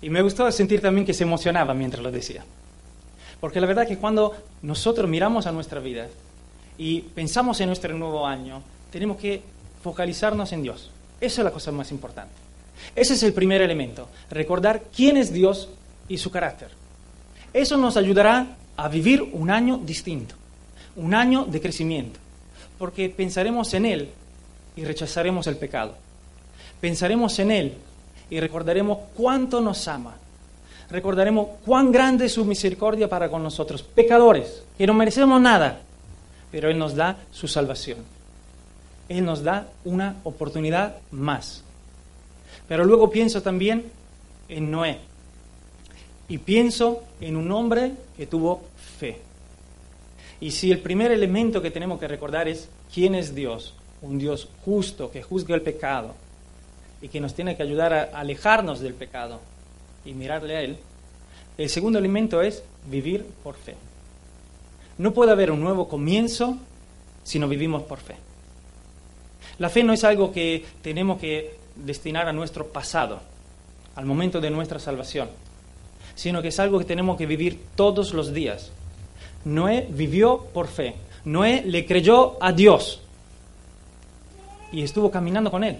Y 0.00 0.10
me 0.10 0.22
gustó 0.22 0.50
sentir 0.50 0.80
también 0.80 1.06
que 1.06 1.14
se 1.14 1.24
emocionaba 1.24 1.74
mientras 1.74 2.02
lo 2.02 2.10
decía. 2.10 2.44
Porque 3.40 3.60
la 3.60 3.66
verdad 3.66 3.86
que 3.86 3.98
cuando 3.98 4.34
nosotros 4.62 5.08
miramos 5.08 5.46
a 5.46 5.52
nuestra 5.52 5.80
vida 5.80 6.06
y 6.78 7.00
pensamos 7.00 7.60
en 7.60 7.66
nuestro 7.66 7.96
nuevo 7.96 8.26
año, 8.26 8.62
tenemos 8.90 9.16
que 9.16 9.42
focalizarnos 9.82 10.52
en 10.52 10.62
Dios. 10.62 10.90
Esa 11.20 11.40
es 11.40 11.44
la 11.44 11.50
cosa 11.50 11.72
más 11.72 11.90
importante. 11.90 12.34
Ese 12.94 13.14
es 13.14 13.22
el 13.22 13.32
primer 13.32 13.62
elemento, 13.62 14.08
recordar 14.30 14.82
quién 14.94 15.16
es 15.16 15.32
Dios 15.32 15.68
y 16.08 16.18
su 16.18 16.30
carácter. 16.30 16.68
Eso 17.52 17.76
nos 17.76 17.96
ayudará 17.96 18.56
a 18.76 18.88
vivir 18.88 19.22
un 19.22 19.50
año 19.50 19.78
distinto, 19.78 20.34
un 20.96 21.14
año 21.14 21.44
de 21.44 21.60
crecimiento, 21.60 22.18
porque 22.78 23.08
pensaremos 23.08 23.72
en 23.74 23.86
Él 23.86 24.10
y 24.76 24.84
rechazaremos 24.84 25.46
el 25.46 25.56
pecado. 25.56 25.94
Pensaremos 26.80 27.38
en 27.38 27.50
Él 27.50 27.74
y 28.30 28.40
recordaremos 28.40 28.98
cuánto 29.14 29.60
nos 29.60 29.86
ama. 29.88 30.16
Recordaremos 30.90 31.48
cuán 31.64 31.92
grande 31.92 32.26
es 32.26 32.32
su 32.32 32.44
misericordia 32.44 33.08
para 33.08 33.30
con 33.30 33.42
nosotros, 33.42 33.82
pecadores, 33.82 34.62
que 34.76 34.86
no 34.86 34.94
merecemos 34.94 35.40
nada, 35.40 35.80
pero 36.50 36.70
Él 36.70 36.78
nos 36.78 36.94
da 36.94 37.16
su 37.30 37.48
salvación. 37.48 37.98
Él 39.08 39.24
nos 39.24 39.42
da 39.42 39.68
una 39.84 40.16
oportunidad 40.24 40.96
más. 41.10 41.62
Pero 42.68 42.84
luego 42.84 43.10
pienso 43.10 43.42
también 43.42 43.90
en 44.48 44.70
Noé. 44.70 44.98
Y 46.32 46.38
pienso 46.38 47.04
en 47.20 47.36
un 47.36 47.52
hombre 47.52 47.92
que 48.16 48.26
tuvo 48.26 48.62
fe. 48.98 49.18
Y 50.40 50.52
si 50.52 50.72
el 50.72 50.78
primer 50.78 51.12
elemento 51.12 51.60
que 51.60 51.70
tenemos 51.70 52.00
que 52.00 52.08
recordar 52.08 52.48
es 52.48 52.70
quién 52.90 53.14
es 53.14 53.34
Dios, 53.34 53.74
un 54.00 54.18
Dios 54.18 54.48
justo 54.64 55.10
que 55.10 55.20
juzga 55.20 55.54
el 55.54 55.60
pecado 55.60 56.14
y 57.02 57.08
que 57.08 57.20
nos 57.20 57.34
tiene 57.34 57.54
que 57.54 57.62
ayudar 57.62 57.92
a 57.92 58.04
alejarnos 58.18 58.80
del 58.80 58.94
pecado 58.94 59.40
y 60.06 60.14
mirarle 60.14 60.56
a 60.56 60.62
Él, 60.62 60.78
el 61.58 61.68
segundo 61.68 61.98
elemento 61.98 62.40
es 62.40 62.62
vivir 62.86 63.26
por 63.44 63.54
fe. 63.54 63.74
No 64.96 65.12
puede 65.12 65.32
haber 65.32 65.50
un 65.50 65.60
nuevo 65.60 65.86
comienzo 65.86 66.56
si 67.24 67.38
no 67.38 67.46
vivimos 67.46 67.82
por 67.82 67.98
fe. 67.98 68.16
La 69.58 69.68
fe 69.68 69.82
no 69.82 69.92
es 69.92 70.02
algo 70.02 70.32
que 70.32 70.64
tenemos 70.80 71.20
que 71.20 71.58
destinar 71.76 72.26
a 72.26 72.32
nuestro 72.32 72.68
pasado, 72.68 73.20
al 73.96 74.06
momento 74.06 74.40
de 74.40 74.48
nuestra 74.48 74.78
salvación, 74.78 75.28
sino 76.14 76.42
que 76.42 76.48
es 76.48 76.58
algo 76.58 76.78
que 76.78 76.84
tenemos 76.84 77.16
que 77.16 77.26
vivir 77.26 77.60
todos 77.74 78.12
los 78.14 78.32
días. 78.32 78.70
Noé 79.44 79.86
vivió 79.90 80.46
por 80.52 80.68
fe. 80.68 80.94
Noé 81.24 81.62
le 81.66 81.86
creyó 81.86 82.36
a 82.40 82.52
Dios 82.52 83.00
y 84.72 84.82
estuvo 84.82 85.10
caminando 85.10 85.50
con 85.50 85.64
él. 85.64 85.78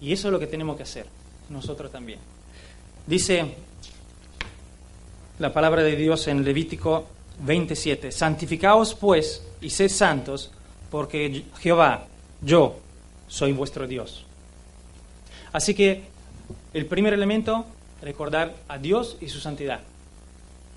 Y 0.00 0.12
eso 0.12 0.28
es 0.28 0.32
lo 0.32 0.38
que 0.38 0.46
tenemos 0.46 0.76
que 0.76 0.82
hacer, 0.82 1.06
nosotros 1.48 1.90
también. 1.90 2.18
Dice 3.06 3.54
la 5.38 5.52
palabra 5.52 5.82
de 5.82 5.96
Dios 5.96 6.28
en 6.28 6.44
Levítico 6.44 7.06
27, 7.40 8.12
santificaos 8.12 8.94
pues 8.94 9.42
y 9.60 9.70
sed 9.70 9.88
santos, 9.88 10.50
porque 10.90 11.44
Jehová, 11.58 12.06
yo, 12.40 12.76
soy 13.26 13.52
vuestro 13.52 13.86
Dios. 13.86 14.24
Así 15.52 15.74
que 15.74 16.02
el 16.72 16.86
primer 16.86 17.14
elemento, 17.14 17.64
recordar 18.04 18.54
a 18.68 18.78
Dios 18.78 19.16
y 19.20 19.28
su 19.28 19.40
santidad. 19.40 19.80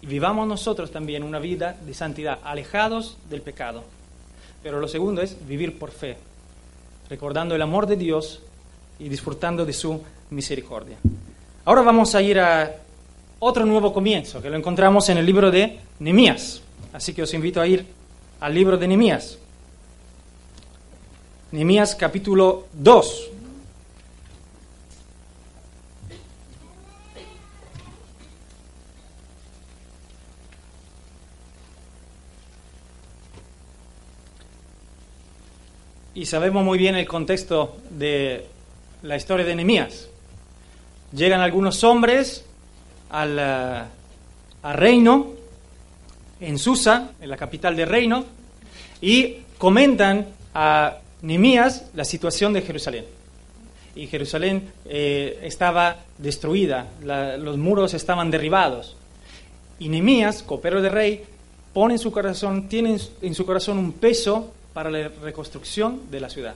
Y 0.01 0.07
vivamos 0.07 0.47
nosotros 0.47 0.91
también 0.91 1.23
una 1.23 1.39
vida 1.39 1.77
de 1.85 1.93
santidad, 1.93 2.39
alejados 2.43 3.17
del 3.29 3.41
pecado. 3.41 3.83
Pero 4.63 4.79
lo 4.79 4.87
segundo 4.87 5.21
es 5.21 5.35
vivir 5.47 5.77
por 5.77 5.91
fe, 5.91 6.17
recordando 7.09 7.55
el 7.55 7.61
amor 7.61 7.85
de 7.85 7.97
Dios 7.97 8.41
y 8.99 9.09
disfrutando 9.09 9.65
de 9.65 9.73
su 9.73 10.01
misericordia. 10.29 10.97
Ahora 11.65 11.81
vamos 11.81 12.15
a 12.15 12.21
ir 12.21 12.39
a 12.39 12.75
otro 13.39 13.65
nuevo 13.65 13.93
comienzo, 13.93 14.41
que 14.41 14.49
lo 14.49 14.57
encontramos 14.57 15.09
en 15.09 15.17
el 15.17 15.25
libro 15.25 15.51
de 15.51 15.79
Nehemías. 15.99 16.61
Así 16.93 17.13
que 17.13 17.23
os 17.23 17.33
invito 17.33 17.61
a 17.61 17.67
ir 17.67 17.85
al 18.39 18.53
libro 18.53 18.77
de 18.77 18.87
Nehemías. 18.87 19.37
Nehemías 21.51 21.95
capítulo 21.95 22.67
2. 22.73 23.29
Y 36.17 36.25
sabemos 36.25 36.65
muy 36.65 36.79
bien 36.79 36.95
el 36.95 37.07
contexto 37.07 37.77
de 37.91 38.43
la 39.03 39.17
historia 39.17 39.45
de 39.45 39.53
Nehemías. 39.53 40.09
Llegan 41.13 41.41
algunos 41.41 41.83
hombres 41.83 42.43
al, 43.11 43.37
eh, 43.37 43.83
al 44.63 44.73
reino, 44.73 45.27
en 46.39 46.57
Susa, 46.57 47.11
en 47.21 47.29
la 47.29 47.37
capital 47.37 47.75
del 47.75 47.87
reino, 47.87 48.25
y 48.99 49.35
comentan 49.59 50.25
a 50.55 50.97
Nehemías 51.21 51.91
la 51.93 52.03
situación 52.03 52.51
de 52.51 52.63
Jerusalén. 52.63 53.05
Y 53.93 54.07
Jerusalén 54.07 54.71
eh, 54.85 55.39
estaba 55.43 55.97
destruida, 56.17 56.87
los 57.37 57.59
muros 57.59 57.93
estaban 57.93 58.31
derribados. 58.31 58.95
Y 59.77 59.89
Nehemías, 59.89 60.41
copero 60.41 60.81
de 60.81 60.89
rey, 60.89 61.23
pone 61.73 61.93
en 61.93 61.99
su 61.99 62.11
corazón, 62.11 62.67
tiene 62.67 62.97
en 63.21 63.35
su 63.35 63.45
corazón 63.45 63.77
un 63.77 63.91
peso 63.91 64.55
para 64.77 64.91
la 64.91 65.07
reconstrucción 65.07 66.01
de 66.11 66.19
la 66.19 66.29
ciudad. 66.29 66.53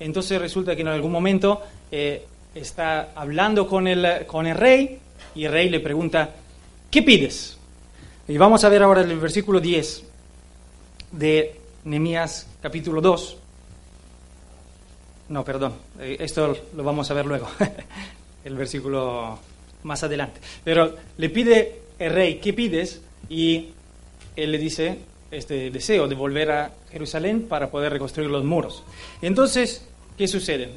Entonces 0.00 0.40
resulta 0.40 0.74
que 0.74 0.82
en 0.82 0.88
algún 0.88 1.12
momento 1.12 1.62
eh, 1.92 2.24
está 2.52 3.12
hablando 3.14 3.68
con 3.68 3.86
el, 3.86 4.26
con 4.26 4.48
el 4.48 4.56
rey 4.56 4.98
y 5.32 5.44
el 5.44 5.52
rey 5.52 5.68
le 5.68 5.78
pregunta, 5.78 6.30
¿qué 6.90 7.04
pides? 7.04 7.56
Y 8.26 8.36
vamos 8.36 8.64
a 8.64 8.68
ver 8.68 8.82
ahora 8.82 9.02
el 9.02 9.16
versículo 9.20 9.60
10 9.60 10.02
de 11.12 11.60
Nehemías 11.84 12.48
capítulo 12.60 13.00
2. 13.00 13.36
No, 15.28 15.44
perdón, 15.44 15.74
eh, 16.00 16.16
esto 16.18 16.52
lo 16.74 16.82
vamos 16.82 17.08
a 17.12 17.14
ver 17.14 17.26
luego, 17.26 17.48
el 18.44 18.56
versículo 18.56 19.38
más 19.84 20.02
adelante. 20.02 20.40
Pero 20.64 20.96
le 21.16 21.30
pide 21.30 21.82
el 21.96 22.12
rey, 22.12 22.40
¿qué 22.40 22.52
pides? 22.52 23.02
Y 23.28 23.68
él 24.34 24.50
le 24.50 24.58
dice 24.58 24.98
este 25.36 25.70
deseo 25.70 26.08
de 26.08 26.14
volver 26.14 26.50
a 26.50 26.72
Jerusalén 26.90 27.46
para 27.48 27.70
poder 27.70 27.92
reconstruir 27.92 28.30
los 28.30 28.44
muros. 28.44 28.82
Entonces, 29.22 29.86
¿qué 30.16 30.26
sucede? 30.28 30.70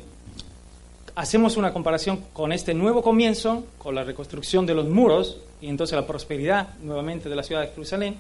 Hacemos 1.16 1.58
una 1.58 1.74
comparación 1.74 2.26
con 2.34 2.52
este 2.52 2.74
nuevo 2.74 3.02
comienzo, 3.02 3.66
con 3.78 3.96
la 3.96 4.04
reconstrucción 4.04 4.66
de 4.66 4.76
los 4.76 4.88
muros 4.88 5.38
y 5.62 5.68
entonces 5.68 5.96
la 5.96 6.08
prosperidad 6.08 6.78
nuevamente 6.82 7.30
de 7.30 7.36
la 7.36 7.44
ciudad 7.44 7.62
de 7.62 7.68
Jerusalén, 7.70 8.16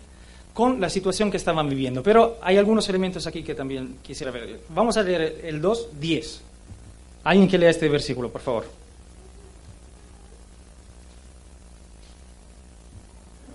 con 0.53 0.81
la 0.81 0.89
situación 0.89 1.31
que 1.31 1.37
estaban 1.37 1.69
viviendo. 1.69 2.03
Pero 2.03 2.37
hay 2.41 2.57
algunos 2.57 2.89
elementos 2.89 3.25
aquí 3.27 3.43
que 3.43 3.55
también 3.55 3.97
quisiera 4.01 4.31
ver. 4.31 4.59
Vamos 4.69 4.97
a 4.97 5.03
leer 5.03 5.41
el 5.43 5.61
2, 5.61 5.89
10. 5.99 6.41
Alguien 7.23 7.47
que 7.47 7.57
lea 7.57 7.69
este 7.69 7.87
versículo, 7.89 8.29
por 8.29 8.41
favor. 8.41 8.65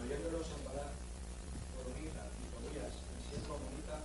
oyéndolos 0.05 0.47
amparar 0.53 0.93
por 1.73 1.93
Ornita 1.93 2.29
y 2.41 2.47
Tobías, 2.53 2.93
el 2.93 3.21
siervo 3.25 3.57
amonita, 3.57 4.05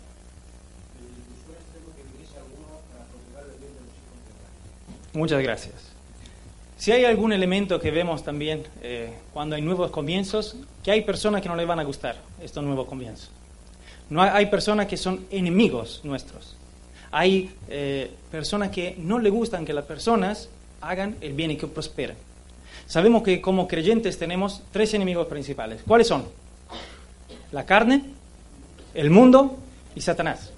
le 0.95 1.11
dispuso 1.11 1.43
un 1.51 1.55
extremo 1.59 1.87
que 1.95 2.03
viniese 2.07 2.35
alguno 2.39 2.79
para 2.87 3.03
procurar 3.11 3.43
el 3.51 3.59
bien 3.59 3.73
de 3.75 3.81
los 3.83 3.93
hijos 3.99 4.15
de 4.15 4.31
Israel. 4.31 4.98
Muchas 5.13 5.41
gracias. 5.41 5.89
Si 6.77 6.91
hay 6.93 7.03
algún 7.03 7.33
elemento 7.33 7.79
que 7.79 7.91
vemos 7.91 8.23
también 8.23 8.63
eh, 8.81 9.11
cuando 9.33 9.55
hay 9.55 9.61
nuevos 9.61 9.91
comienzos, 9.91 10.55
que 10.83 10.91
hay 10.91 11.01
personas 11.01 11.41
que 11.41 11.49
no 11.49 11.55
les 11.55 11.67
van 11.67 11.79
a 11.79 11.83
gustar 11.83 12.15
estos 12.41 12.63
nuevos 12.63 12.87
comienzos. 12.87 13.31
No 14.09 14.21
hay, 14.21 14.45
personas 14.47 14.87
que 14.87 14.97
son 14.97 15.25
enemigos 15.29 16.01
nuestros. 16.03 16.55
Hay 17.11 17.51
eh, 17.67 18.09
personas 18.31 18.69
que 18.69 18.95
no 18.97 19.19
le 19.19 19.29
gustan 19.29 19.65
que 19.65 19.73
las 19.73 19.85
personas 19.85 20.49
hagan 20.81 21.15
el 21.21 21.33
bien 21.33 21.51
y 21.51 21.57
que 21.57 21.67
prosperen. 21.67 22.15
Sabemos 22.87 23.23
que 23.23 23.41
como 23.41 23.67
creyentes 23.67 24.17
tenemos 24.17 24.63
tres 24.71 24.93
enemigos 24.93 25.27
principales. 25.27 25.81
¿Cuáles 25.85 26.07
son? 26.07 26.25
La 27.51 27.65
carne, 27.65 28.03
el 28.93 29.09
mundo 29.09 29.57
y 29.95 30.01
Satanás. 30.01 30.51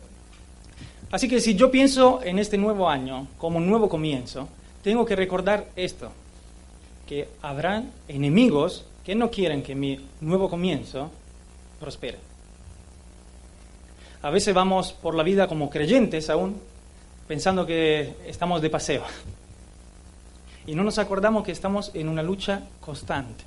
Así 1.12 1.27
que 1.27 1.41
si 1.41 1.56
yo 1.56 1.70
pienso 1.70 2.22
en 2.24 2.39
este 2.39 2.58
nuevo 2.58 2.89
año 2.89 3.27
como 3.38 3.58
un 3.58 3.68
nuevo 3.68 3.89
comienzo, 3.89 4.48
tengo 4.82 5.06
que 5.06 5.15
recordar 5.15 5.68
esto, 5.75 6.12
que 7.06 7.27
habrán 7.41 7.91
enemigos 8.08 8.86
que 9.03 9.15
no 9.15 9.30
quieren 9.30 9.62
que 9.62 9.75
mi 9.75 10.00
nuevo 10.22 10.50
comienzo 10.50 11.12
prospere. 11.80 12.18
A 14.22 14.30
veces 14.30 14.53
vamos 14.53 14.94
por 14.94 15.15
la 15.15 15.24
vida 15.24 15.48
como 15.48 15.70
creyentes 15.70 16.30
aún, 16.30 16.62
pensando 17.27 17.65
que 17.65 18.15
estamos 18.25 18.62
de 18.62 18.70
paseo. 18.70 19.03
Y 20.68 20.75
no 20.75 20.84
nos 20.84 21.00
acordamos 21.00 21.44
que 21.44 21.51
estamos 21.51 21.91
en 21.96 22.08
una 22.08 22.22
lucha 22.22 22.62
constante. 22.80 23.44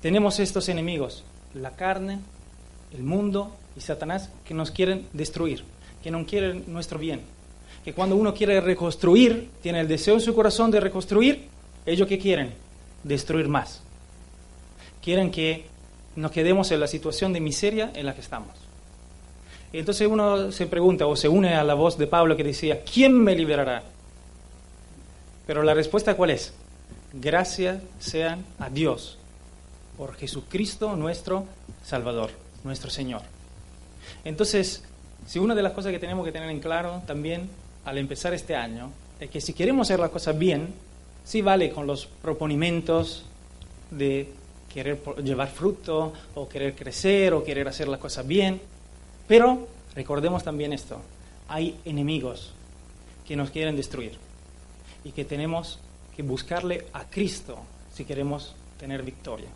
Tenemos 0.00 0.40
estos 0.40 0.68
enemigos, 0.68 1.24
la 1.52 1.72
carne, 1.72 2.20
el 2.92 3.02
mundo 3.02 3.54
y 3.76 3.80
Satanás, 3.80 4.30
que 4.44 4.54
nos 4.54 4.70
quieren 4.70 5.06
destruir, 5.12 5.64
que 6.04 6.10
no 6.10 6.26
quieren 6.26 6.64
nuestro 6.66 6.98
bien. 6.98 7.22
Que 7.82 7.94
cuando 7.94 8.14
uno 8.14 8.34
quiere 8.34 8.60
reconstruir, 8.60 9.48
tiene 9.62 9.80
el 9.80 9.88
deseo 9.88 10.12
en 10.12 10.20
su 10.20 10.34
corazón 10.34 10.70
de 10.70 10.78
reconstruir, 10.78 11.48
ellos 11.86 12.06
que 12.06 12.18
quieren 12.18 12.52
destruir 13.02 13.48
más. 13.48 13.82
Quieren 15.02 15.30
que 15.30 15.64
nos 16.14 16.30
quedemos 16.30 16.70
en 16.72 16.80
la 16.80 16.88
situación 16.88 17.32
de 17.32 17.40
miseria 17.40 17.90
en 17.94 18.04
la 18.04 18.14
que 18.14 18.20
estamos. 18.20 18.50
Entonces 19.72 20.06
uno 20.06 20.52
se 20.52 20.66
pregunta 20.66 21.06
o 21.06 21.16
se 21.16 21.26
une 21.26 21.54
a 21.54 21.64
la 21.64 21.72
voz 21.72 21.96
de 21.96 22.06
Pablo 22.06 22.36
que 22.36 22.44
decía, 22.44 22.82
¿quién 22.84 23.18
me 23.18 23.34
liberará? 23.34 23.82
Pero 25.46 25.62
la 25.62 25.72
respuesta 25.72 26.16
cuál 26.16 26.30
es? 26.30 26.52
Gracias 27.14 27.78
sean 27.98 28.44
a 28.58 28.68
Dios 28.68 29.16
por 29.96 30.16
Jesucristo 30.16 30.96
nuestro 30.96 31.46
Salvador, 31.82 32.30
nuestro 32.62 32.90
Señor. 32.90 33.22
Entonces, 34.22 34.84
si 35.26 35.38
una 35.38 35.54
de 35.54 35.62
las 35.62 35.72
cosas 35.72 35.92
que 35.92 35.98
tenemos 35.98 36.24
que 36.24 36.32
tener 36.32 36.50
en 36.50 36.60
claro 36.60 37.02
también 37.06 37.48
al 37.84 37.98
empezar 37.98 38.34
este 38.34 38.54
año 38.54 38.90
es 39.20 39.30
que 39.30 39.40
si 39.40 39.52
queremos 39.52 39.86
hacer 39.88 40.00
las 40.00 40.10
cosas 40.10 40.38
bien, 40.38 40.74
sí 41.24 41.40
vale 41.42 41.70
con 41.70 41.86
los 41.86 42.06
proponimientos 42.06 43.24
de 43.90 44.28
querer 44.72 45.00
llevar 45.22 45.48
fruto 45.48 46.12
o 46.34 46.48
querer 46.48 46.74
crecer 46.74 47.32
o 47.32 47.44
querer 47.44 47.68
hacer 47.68 47.88
las 47.88 48.00
cosas 48.00 48.26
bien, 48.26 48.60
pero 49.26 49.68
recordemos 49.94 50.42
también 50.42 50.72
esto, 50.72 51.00
hay 51.48 51.76
enemigos 51.84 52.52
que 53.26 53.36
nos 53.36 53.50
quieren 53.50 53.76
destruir 53.76 54.18
y 55.04 55.12
que 55.12 55.24
tenemos 55.24 55.78
que 56.16 56.22
buscarle 56.22 56.86
a 56.92 57.04
Cristo 57.04 57.58
si 57.92 58.04
queremos 58.04 58.54
tener 58.78 59.02
victoria. 59.02 59.48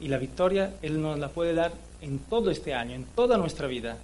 Y 0.00 0.08
la 0.08 0.18
victoria 0.18 0.74
Él 0.82 1.00
nos 1.00 1.18
la 1.18 1.28
puede 1.28 1.54
dar 1.54 1.72
en 2.00 2.18
todo 2.18 2.50
este 2.50 2.74
año, 2.74 2.94
en 2.94 3.04
toda 3.04 3.38
nuestra 3.38 3.66
vida, 3.66 3.96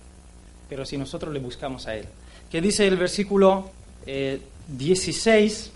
pero 0.70 0.86
si 0.86 0.96
nosotros 0.96 1.34
le 1.34 1.40
buscamos 1.40 1.88
a 1.88 1.96
Él. 1.96 2.06
Que 2.48 2.60
dice 2.60 2.86
el 2.86 2.96
versículo 2.96 3.70
16 4.06 5.66
eh, 5.66 5.70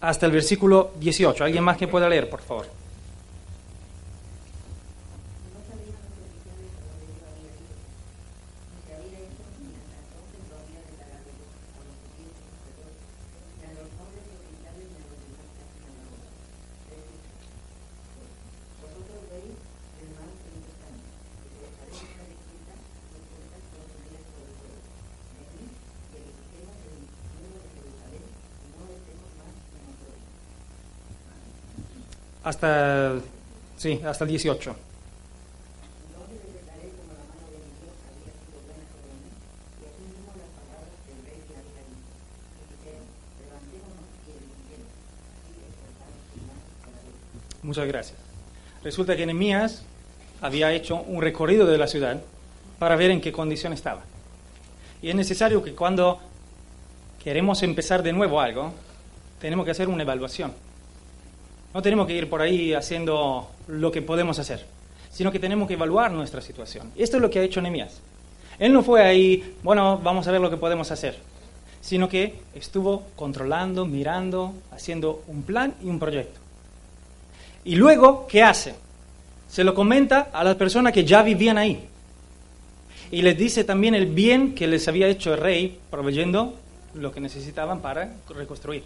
hasta 0.00 0.26
el 0.26 0.32
versículo 0.32 0.92
18. 1.00 1.44
¿Alguien 1.44 1.64
más 1.64 1.76
que 1.76 1.88
pueda 1.88 2.08
leer, 2.08 2.30
por 2.30 2.40
favor? 2.40 2.66
Hasta, 32.48 33.16
sí, 33.76 34.00
hasta 34.04 34.24
el 34.24 34.30
18. 34.30 34.74
Muchas 47.62 47.86
gracias. 47.86 48.18
Resulta 48.82 49.14
que 49.14 49.26
Nehemías 49.26 49.82
había 50.40 50.72
hecho 50.72 50.96
un 50.96 51.20
recorrido 51.20 51.66
de 51.66 51.76
la 51.76 51.86
ciudad 51.86 52.18
para 52.78 52.96
ver 52.96 53.10
en 53.10 53.20
qué 53.20 53.30
condición 53.30 53.74
estaba. 53.74 54.04
Y 55.02 55.10
es 55.10 55.14
necesario 55.14 55.62
que 55.62 55.74
cuando 55.74 56.18
queremos 57.22 57.62
empezar 57.62 58.02
de 58.02 58.14
nuevo 58.14 58.40
algo, 58.40 58.72
tenemos 59.38 59.66
que 59.66 59.72
hacer 59.72 59.88
una 59.88 60.02
evaluación. 60.02 60.67
No 61.74 61.82
tenemos 61.82 62.06
que 62.06 62.14
ir 62.14 62.28
por 62.30 62.40
ahí 62.40 62.72
haciendo 62.72 63.50
lo 63.66 63.92
que 63.92 64.02
podemos 64.02 64.38
hacer, 64.38 64.64
sino 65.10 65.30
que 65.30 65.38
tenemos 65.38 65.68
que 65.68 65.74
evaluar 65.74 66.10
nuestra 66.10 66.40
situación. 66.40 66.90
Esto 66.96 67.16
es 67.16 67.22
lo 67.22 67.30
que 67.30 67.40
ha 67.40 67.42
hecho 67.42 67.60
Nehemías. 67.60 68.00
Él 68.58 68.72
no 68.72 68.82
fue 68.82 69.02
ahí, 69.02 69.56
bueno, 69.62 69.98
vamos 70.02 70.26
a 70.26 70.32
ver 70.32 70.40
lo 70.40 70.50
que 70.50 70.56
podemos 70.56 70.90
hacer, 70.90 71.16
sino 71.80 72.08
que 72.08 72.40
estuvo 72.54 73.04
controlando, 73.14 73.84
mirando, 73.84 74.54
haciendo 74.72 75.22
un 75.28 75.42
plan 75.42 75.74
y 75.82 75.88
un 75.88 75.98
proyecto. 75.98 76.40
Y 77.64 77.76
luego, 77.76 78.26
¿qué 78.26 78.42
hace? 78.42 78.74
Se 79.48 79.62
lo 79.62 79.74
comenta 79.74 80.30
a 80.32 80.42
las 80.42 80.56
personas 80.56 80.92
que 80.92 81.04
ya 81.04 81.22
vivían 81.22 81.58
ahí. 81.58 81.86
Y 83.10 83.22
les 83.22 83.38
dice 83.38 83.64
también 83.64 83.94
el 83.94 84.06
bien 84.06 84.54
que 84.54 84.66
les 84.66 84.88
había 84.88 85.06
hecho 85.06 85.32
el 85.34 85.40
rey, 85.40 85.78
proveyendo 85.90 86.54
lo 86.94 87.12
que 87.12 87.20
necesitaban 87.20 87.80
para 87.80 88.14
reconstruir. 88.28 88.84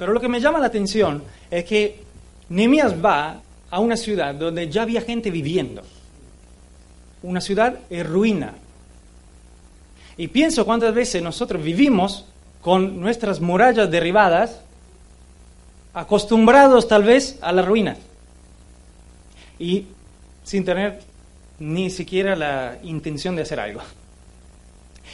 Pero 0.00 0.14
lo 0.14 0.20
que 0.20 0.28
me 0.28 0.40
llama 0.40 0.58
la 0.58 0.68
atención 0.68 1.22
es 1.50 1.62
que 1.66 2.02
Nehemías 2.48 2.94
va 3.04 3.38
a 3.70 3.80
una 3.80 3.98
ciudad 3.98 4.34
donde 4.34 4.70
ya 4.70 4.80
había 4.80 5.02
gente 5.02 5.30
viviendo. 5.30 5.82
Una 7.22 7.42
ciudad 7.42 7.80
en 7.90 8.06
ruina. 8.06 8.54
Y 10.16 10.28
pienso 10.28 10.64
cuántas 10.64 10.94
veces 10.94 11.22
nosotros 11.22 11.62
vivimos 11.62 12.24
con 12.62 12.98
nuestras 12.98 13.42
murallas 13.42 13.90
derribadas, 13.90 14.62
acostumbrados 15.92 16.88
tal 16.88 17.02
vez 17.02 17.38
a 17.42 17.52
la 17.52 17.60
ruina. 17.60 17.98
Y 19.58 19.84
sin 20.44 20.64
tener 20.64 21.02
ni 21.58 21.90
siquiera 21.90 22.34
la 22.34 22.78
intención 22.84 23.36
de 23.36 23.42
hacer 23.42 23.60
algo. 23.60 23.82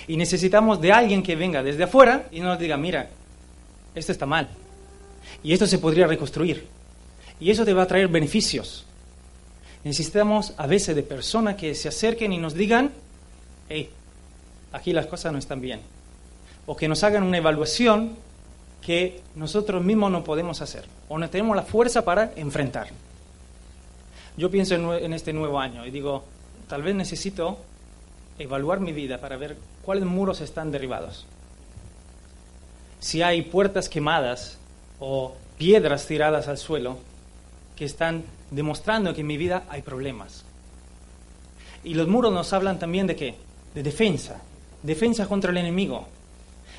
Y 0.06 0.16
necesitamos 0.16 0.80
de 0.80 0.92
alguien 0.92 1.24
que 1.24 1.34
venga 1.34 1.64
desde 1.64 1.82
afuera 1.82 2.28
y 2.30 2.38
nos 2.38 2.56
diga, 2.56 2.76
mira, 2.76 3.10
esto 3.92 4.12
está 4.12 4.26
mal. 4.26 4.48
Y 5.42 5.52
esto 5.52 5.66
se 5.66 5.78
podría 5.78 6.06
reconstruir. 6.06 6.66
Y 7.38 7.50
eso 7.50 7.64
te 7.64 7.74
va 7.74 7.82
a 7.82 7.86
traer 7.86 8.08
beneficios. 8.08 8.84
Necesitamos 9.84 10.54
a 10.56 10.66
veces 10.66 10.96
de 10.96 11.02
personas 11.02 11.56
que 11.56 11.74
se 11.74 11.88
acerquen 11.88 12.32
y 12.32 12.38
nos 12.38 12.54
digan, 12.54 12.92
hey, 13.68 13.90
aquí 14.72 14.92
las 14.92 15.06
cosas 15.06 15.32
no 15.32 15.38
están 15.38 15.60
bien. 15.60 15.80
O 16.66 16.76
que 16.76 16.88
nos 16.88 17.04
hagan 17.04 17.22
una 17.22 17.38
evaluación 17.38 18.16
que 18.84 19.20
nosotros 19.34 19.84
mismos 19.84 20.10
no 20.10 20.24
podemos 20.24 20.60
hacer. 20.62 20.84
O 21.08 21.18
no 21.18 21.30
tenemos 21.30 21.56
la 21.56 21.62
fuerza 21.62 22.04
para 22.04 22.32
enfrentar. 22.36 22.88
Yo 24.36 24.50
pienso 24.50 24.74
en, 24.96 25.12
este 25.12 25.32
nuevo 25.32 25.58
año 25.58 25.86
y 25.86 25.90
digo, 25.90 26.24
tal 26.68 26.82
vez 26.82 26.94
necesito 26.94 27.58
evaluar 28.38 28.80
mi 28.80 28.92
vida 28.92 29.18
para 29.18 29.36
ver 29.36 29.56
cuáles 29.82 30.04
muros 30.04 30.40
están 30.40 30.70
derribados. 30.70 31.26
Si 33.00 33.22
hay 33.22 33.42
puertas 33.42 33.88
quemadas 33.88 34.58
o 35.00 35.34
piedras 35.58 36.06
tiradas 36.06 36.48
al 36.48 36.58
suelo 36.58 36.98
que 37.74 37.84
están 37.84 38.24
demostrando 38.50 39.14
que 39.14 39.20
en 39.20 39.26
mi 39.26 39.36
vida 39.36 39.64
hay 39.68 39.82
problemas. 39.82 40.44
Y 41.84 41.94
los 41.94 42.08
muros 42.08 42.32
nos 42.32 42.52
hablan 42.52 42.78
también 42.78 43.06
de 43.06 43.16
qué? 43.16 43.34
De 43.74 43.82
defensa, 43.82 44.40
defensa 44.82 45.26
contra 45.26 45.50
el 45.50 45.58
enemigo. 45.58 46.06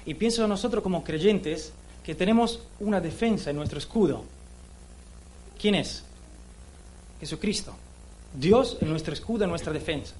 Y 0.06 0.16
pienso 0.16 0.48
nosotros 0.48 0.84
como 0.84 1.04
creyentes 1.04 1.72
que 2.04 2.16
tenemos 2.16 2.62
una 2.80 3.02
defensa 3.02 3.50
en 3.50 3.58
nuestro 3.58 3.80
escudo. 3.80 4.24
¿Quién 5.60 5.76
es? 5.76 6.04
Jesucristo. 7.20 7.74
Dios 8.34 8.78
en 8.82 8.90
nuestro 8.90 9.14
escudo, 9.14 9.44
en 9.44 9.50
nuestra 9.50 9.74
defensa. 9.74 10.14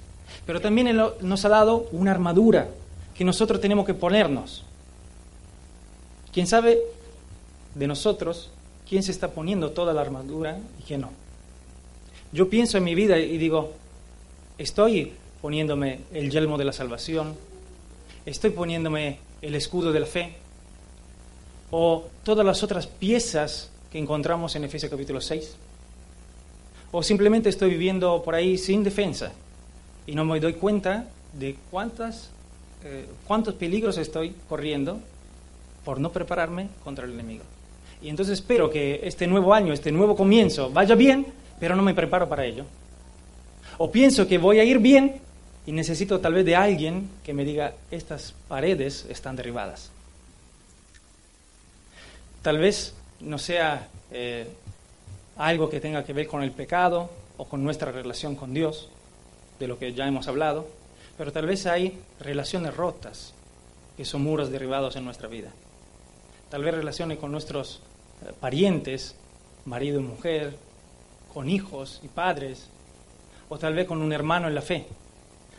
Pero 0.46 0.60
también 0.60 0.96
nos 1.20 1.44
ha 1.44 1.48
dado 1.48 1.88
una 1.92 2.10
armadura 2.10 2.68
que 3.14 3.24
nosotros 3.24 3.60
tenemos 3.60 3.86
que 3.86 3.94
ponernos. 3.94 4.64
¿Quién 6.32 6.46
sabe 6.46 6.78
de 7.74 7.86
nosotros 7.86 8.50
quién 8.88 9.02
se 9.02 9.12
está 9.12 9.32
poniendo 9.32 9.70
toda 9.70 9.92
la 9.92 10.00
armadura 10.00 10.58
y 10.78 10.82
quién 10.82 11.02
no. 11.02 11.10
Yo 12.32 12.48
pienso 12.48 12.78
en 12.78 12.84
mi 12.84 12.94
vida 12.94 13.18
y 13.18 13.38
digo, 13.38 13.72
estoy 14.58 15.12
poniéndome 15.40 16.00
el 16.12 16.30
yelmo 16.30 16.58
de 16.58 16.64
la 16.64 16.72
salvación, 16.72 17.34
estoy 18.26 18.50
poniéndome 18.50 19.18
el 19.40 19.54
escudo 19.54 19.92
de 19.92 20.00
la 20.00 20.06
fe, 20.06 20.34
o 21.70 22.06
todas 22.24 22.44
las 22.44 22.62
otras 22.62 22.86
piezas 22.86 23.70
que 23.90 23.98
encontramos 23.98 24.56
en 24.56 24.64
Efesios 24.64 24.90
capítulo 24.90 25.20
6, 25.20 25.54
o 26.92 27.02
simplemente 27.02 27.48
estoy 27.48 27.70
viviendo 27.70 28.22
por 28.22 28.34
ahí 28.34 28.56
sin 28.56 28.82
defensa 28.82 29.32
y 30.06 30.14
no 30.14 30.24
me 30.24 30.40
doy 30.40 30.54
cuenta 30.54 31.06
de 31.34 31.56
cuántas, 31.70 32.30
eh, 32.84 33.06
cuántos 33.26 33.54
peligros 33.54 33.98
estoy 33.98 34.34
corriendo 34.48 34.98
por 35.84 36.00
no 36.00 36.10
prepararme 36.10 36.68
contra 36.82 37.04
el 37.04 37.12
enemigo. 37.12 37.44
Y 38.00 38.08
entonces 38.08 38.34
espero 38.34 38.70
que 38.70 39.00
este 39.02 39.26
nuevo 39.26 39.52
año, 39.52 39.72
este 39.72 39.90
nuevo 39.90 40.14
comienzo, 40.14 40.70
vaya 40.70 40.94
bien, 40.94 41.26
pero 41.58 41.74
no 41.74 41.82
me 41.82 41.94
preparo 41.94 42.28
para 42.28 42.44
ello. 42.44 42.64
O 43.78 43.90
pienso 43.90 44.26
que 44.26 44.38
voy 44.38 44.60
a 44.60 44.64
ir 44.64 44.78
bien 44.78 45.20
y 45.66 45.72
necesito 45.72 46.20
tal 46.20 46.34
vez 46.34 46.44
de 46.44 46.56
alguien 46.56 47.10
que 47.24 47.34
me 47.34 47.44
diga, 47.44 47.74
estas 47.90 48.34
paredes 48.48 49.06
están 49.08 49.36
derribadas. 49.36 49.90
Tal 52.42 52.58
vez 52.58 52.94
no 53.20 53.38
sea 53.38 53.88
eh, 54.10 54.46
algo 55.36 55.68
que 55.68 55.80
tenga 55.80 56.04
que 56.04 56.12
ver 56.12 56.26
con 56.26 56.42
el 56.42 56.52
pecado 56.52 57.10
o 57.36 57.44
con 57.46 57.62
nuestra 57.62 57.92
relación 57.92 58.34
con 58.34 58.54
Dios, 58.54 58.88
de 59.58 59.68
lo 59.68 59.78
que 59.78 59.92
ya 59.92 60.06
hemos 60.06 60.28
hablado, 60.28 60.66
pero 61.16 61.32
tal 61.32 61.46
vez 61.46 61.66
hay 61.66 61.98
relaciones 62.20 62.76
rotas, 62.76 63.34
que 63.96 64.04
son 64.04 64.22
muros 64.22 64.50
derribados 64.50 64.96
en 64.96 65.04
nuestra 65.04 65.28
vida. 65.28 65.50
Tal 66.48 66.62
vez 66.62 66.74
relaciones 66.74 67.18
con 67.18 67.32
nuestros 67.32 67.80
parientes, 68.40 69.14
marido 69.64 70.00
y 70.00 70.02
mujer, 70.02 70.56
con 71.32 71.48
hijos 71.48 72.00
y 72.02 72.08
padres, 72.08 72.68
o 73.48 73.58
tal 73.58 73.74
vez 73.74 73.86
con 73.86 74.02
un 74.02 74.12
hermano 74.12 74.48
en 74.48 74.54
la 74.54 74.62
fe. 74.62 74.86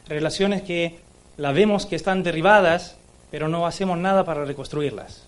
Relaciones 0.08 0.62
que 0.64 1.00
la 1.38 1.52
vemos 1.52 1.86
que 1.86 1.96
están 1.96 2.24
derribadas, 2.24 2.98
pero 3.32 3.48
no 3.48 3.66
hacemos 3.66 3.98
nada 3.98 4.26
para 4.26 4.46
reconstruirlas. 4.46 5.24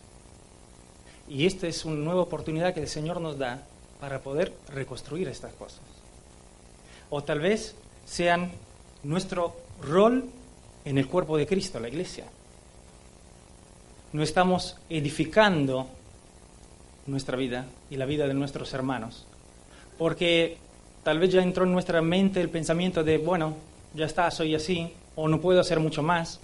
Y 1.29 1.45
esta 1.45 1.67
es 1.67 1.85
una 1.85 1.95
nueva 1.95 2.21
oportunidad 2.21 2.73
que 2.73 2.81
el 2.81 2.87
Señor 2.87 3.21
nos 3.21 3.37
da 3.37 3.63
para 3.99 4.19
poder 4.19 4.53
reconstruir 4.69 5.27
estas 5.27 5.53
cosas. 5.53 5.81
O 7.09 7.23
tal 7.23 7.39
vez 7.39 7.75
sean 8.05 8.51
nuestro 9.03 9.55
rol 9.81 10.25
en 10.83 10.97
el 10.97 11.07
cuerpo 11.07 11.37
de 11.37 11.47
Cristo, 11.47 11.79
la 11.79 11.87
iglesia. 11.87 12.25
No 14.11 14.23
estamos 14.23 14.77
edificando 14.89 15.87
nuestra 17.11 17.37
vida 17.37 17.65
y 17.89 17.97
la 17.97 18.05
vida 18.05 18.27
de 18.27 18.33
nuestros 18.33 18.73
hermanos, 18.73 19.27
porque 19.97 20.57
tal 21.03 21.19
vez 21.19 21.31
ya 21.31 21.43
entró 21.43 21.65
en 21.65 21.71
nuestra 21.71 22.01
mente 22.01 22.41
el 22.41 22.49
pensamiento 22.49 23.03
de, 23.03 23.17
bueno, 23.17 23.55
ya 23.93 24.05
está, 24.05 24.31
soy 24.31 24.55
así, 24.55 24.91
o 25.15 25.27
no 25.27 25.41
puedo 25.41 25.59
hacer 25.59 25.79
mucho 25.79 26.01
más. 26.01 26.39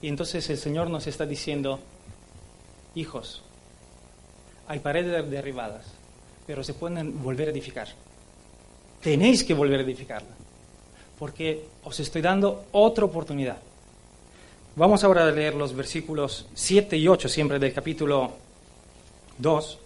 Y 0.00 0.08
entonces 0.08 0.48
el 0.50 0.58
Señor 0.58 0.90
nos 0.90 1.06
está 1.06 1.26
diciendo, 1.26 1.80
hijos, 2.94 3.42
hay 4.68 4.78
paredes 4.78 5.28
derribadas, 5.30 5.86
pero 6.46 6.62
se 6.62 6.74
pueden 6.74 7.20
volver 7.22 7.48
a 7.48 7.50
edificar. 7.50 7.88
Tenéis 9.02 9.42
que 9.42 9.54
volver 9.54 9.80
a 9.80 9.82
edificarla, 9.82 10.28
porque 11.18 11.64
os 11.82 11.98
estoy 11.98 12.22
dando 12.22 12.66
otra 12.72 13.04
oportunidad. 13.04 13.58
Vamos 14.78 15.02
ahora 15.02 15.26
a 15.26 15.30
leer 15.32 15.56
los 15.56 15.74
versículos 15.74 16.46
7 16.54 16.96
y 16.96 17.08
8 17.08 17.28
siempre 17.28 17.58
del 17.58 17.72
capítulo 17.72 18.30
2. 19.38 19.78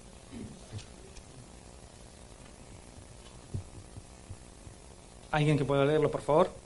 ¿Alguien 5.30 5.56
que 5.56 5.64
pueda 5.64 5.86
leerlo, 5.86 6.10
por 6.10 6.20
favor? 6.20 6.61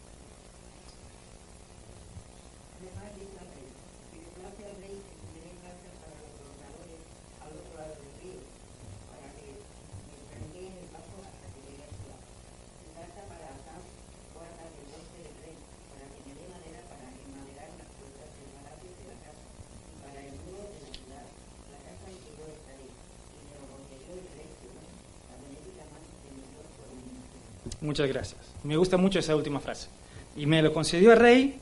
Muchas 27.97 28.13
gracias. 28.13 28.41
Me 28.63 28.77
gusta 28.77 28.99
mucho 28.99 29.21
esa 29.21 29.35
última 29.35 29.59
frase. 29.59 29.89
Y 30.37 30.45
me 30.45 30.61
lo 30.61 30.71
concedió 30.71 31.15
el 31.15 31.19
rey. 31.19 31.59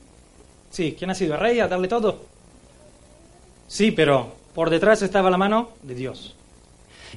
Sí, 0.69 0.93
¿quién 0.99 1.09
ha 1.09 1.15
sido 1.15 1.35
el 1.35 1.39
rey 1.39 1.61
a 1.61 1.69
darle 1.69 1.87
todo? 1.87 2.25
Sí, 3.69 3.91
pero 3.91 4.33
por 4.53 4.69
detrás 4.69 5.01
estaba 5.01 5.29
la 5.29 5.37
mano 5.37 5.69
de 5.81 5.95
Dios. 5.95 6.35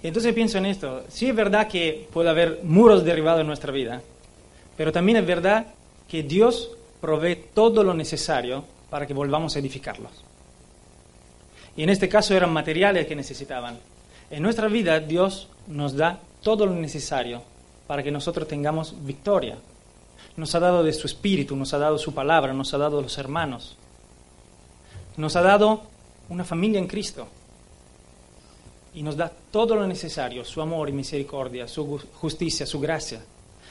Entonces 0.04 0.32
pienso 0.34 0.58
en 0.58 0.66
esto. 0.66 1.02
Sí 1.08 1.30
es 1.30 1.34
verdad 1.34 1.66
que 1.66 2.06
puede 2.12 2.30
haber 2.30 2.60
muros 2.62 3.04
derribados 3.04 3.40
en 3.40 3.48
nuestra 3.48 3.72
vida, 3.72 4.02
pero 4.76 4.92
también 4.92 5.18
es 5.18 5.26
verdad 5.26 5.66
que 6.06 6.22
Dios 6.22 6.70
provee 7.00 7.46
todo 7.52 7.82
lo 7.82 7.94
necesario 7.94 8.64
para 8.88 9.04
que 9.04 9.14
volvamos 9.14 9.56
a 9.56 9.58
edificarlos. 9.58 10.12
Y 11.76 11.82
en 11.82 11.90
este 11.90 12.08
caso 12.08 12.36
eran 12.36 12.52
materiales 12.52 13.08
que 13.08 13.16
necesitaban. 13.16 13.80
En 14.30 14.44
nuestra 14.44 14.68
vida 14.68 15.00
Dios 15.00 15.48
nos 15.66 15.96
da 15.96 16.20
todo 16.40 16.66
lo 16.66 16.74
necesario 16.76 17.42
para 17.88 18.02
que 18.02 18.12
nosotros 18.12 18.46
tengamos 18.46 18.94
victoria. 19.04 19.56
Nos 20.36 20.54
ha 20.54 20.60
dado 20.60 20.84
de 20.84 20.92
su 20.92 21.06
espíritu, 21.06 21.56
nos 21.56 21.72
ha 21.74 21.78
dado 21.78 21.98
su 21.98 22.14
palabra, 22.14 22.52
nos 22.52 22.72
ha 22.74 22.78
dado 22.78 23.00
los 23.02 23.16
hermanos. 23.18 23.76
Nos 25.16 25.34
ha 25.34 25.42
dado 25.42 25.82
una 26.28 26.44
familia 26.44 26.78
en 26.78 26.86
Cristo. 26.86 27.26
Y 28.94 29.02
nos 29.02 29.16
da 29.16 29.32
todo 29.50 29.74
lo 29.74 29.86
necesario, 29.86 30.44
su 30.44 30.60
amor 30.60 30.90
y 30.90 30.92
misericordia, 30.92 31.66
su 31.66 31.98
justicia, 32.14 32.66
su 32.66 32.78
gracia, 32.78 33.20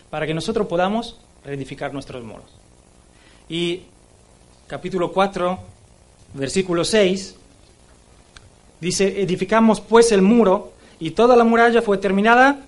para 0.09 0.25
que 0.25 0.33
nosotros 0.33 0.67
podamos 0.67 1.19
reedificar 1.45 1.93
nuestros 1.93 2.23
muros. 2.23 2.45
Y 3.47 3.83
capítulo 4.65 5.11
4, 5.11 5.59
versículo 6.33 6.83
6, 6.83 7.35
dice, 8.81 9.21
edificamos 9.21 9.79
pues 9.79 10.11
el 10.11 10.23
muro 10.23 10.73
y 10.99 11.11
toda 11.11 11.35
la 11.35 11.43
muralla 11.43 11.83
fue 11.83 11.99
terminada 11.99 12.66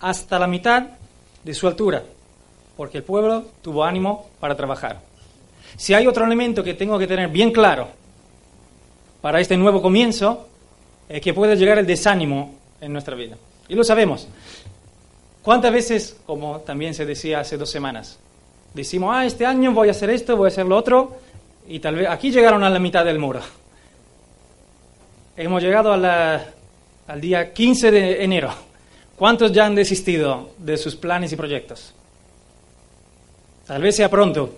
hasta 0.00 0.38
la 0.38 0.46
mitad 0.46 0.84
de 1.44 1.54
su 1.54 1.66
altura, 1.66 2.02
porque 2.76 2.98
el 2.98 3.04
pueblo 3.04 3.44
tuvo 3.62 3.84
ánimo 3.84 4.28
para 4.40 4.56
trabajar. 4.56 5.00
Si 5.76 5.94
hay 5.94 6.06
otro 6.06 6.24
elemento 6.24 6.64
que 6.64 6.74
tengo 6.74 6.98
que 6.98 7.06
tener 7.06 7.28
bien 7.28 7.52
claro 7.52 7.88
para 9.20 9.40
este 9.40 9.56
nuevo 9.56 9.80
comienzo, 9.80 10.48
es 11.08 11.20
que 11.20 11.34
puede 11.34 11.56
llegar 11.56 11.78
el 11.78 11.86
desánimo 11.86 12.54
en 12.80 12.92
nuestra 12.92 13.14
vida. 13.14 13.36
Y 13.68 13.74
lo 13.74 13.84
sabemos. 13.84 14.26
¿Cuántas 15.42 15.72
veces, 15.72 16.16
como 16.26 16.60
también 16.60 16.94
se 16.94 17.06
decía 17.06 17.40
hace 17.40 17.56
dos 17.56 17.70
semanas, 17.70 18.18
decimos, 18.74 19.14
ah, 19.14 19.24
este 19.24 19.46
año 19.46 19.72
voy 19.72 19.88
a 19.88 19.92
hacer 19.92 20.10
esto, 20.10 20.36
voy 20.36 20.46
a 20.46 20.48
hacer 20.48 20.66
lo 20.66 20.76
otro, 20.76 21.16
y 21.68 21.80
tal 21.80 21.94
vez 21.96 22.08
aquí 22.08 22.30
llegaron 22.30 22.64
a 22.64 22.70
la 22.70 22.78
mitad 22.78 23.04
del 23.04 23.18
muro. 23.18 23.40
Hemos 25.36 25.62
llegado 25.62 25.92
al 25.92 27.20
día 27.20 27.52
15 27.52 27.90
de 27.90 28.24
enero 28.24 28.69
¿Cuántos 29.20 29.52
ya 29.52 29.66
han 29.66 29.74
desistido 29.74 30.48
de 30.56 30.78
sus 30.78 30.96
planes 30.96 31.30
y 31.30 31.36
proyectos? 31.36 31.92
Tal 33.66 33.82
vez 33.82 33.94
sea 33.94 34.08
pronto, 34.08 34.54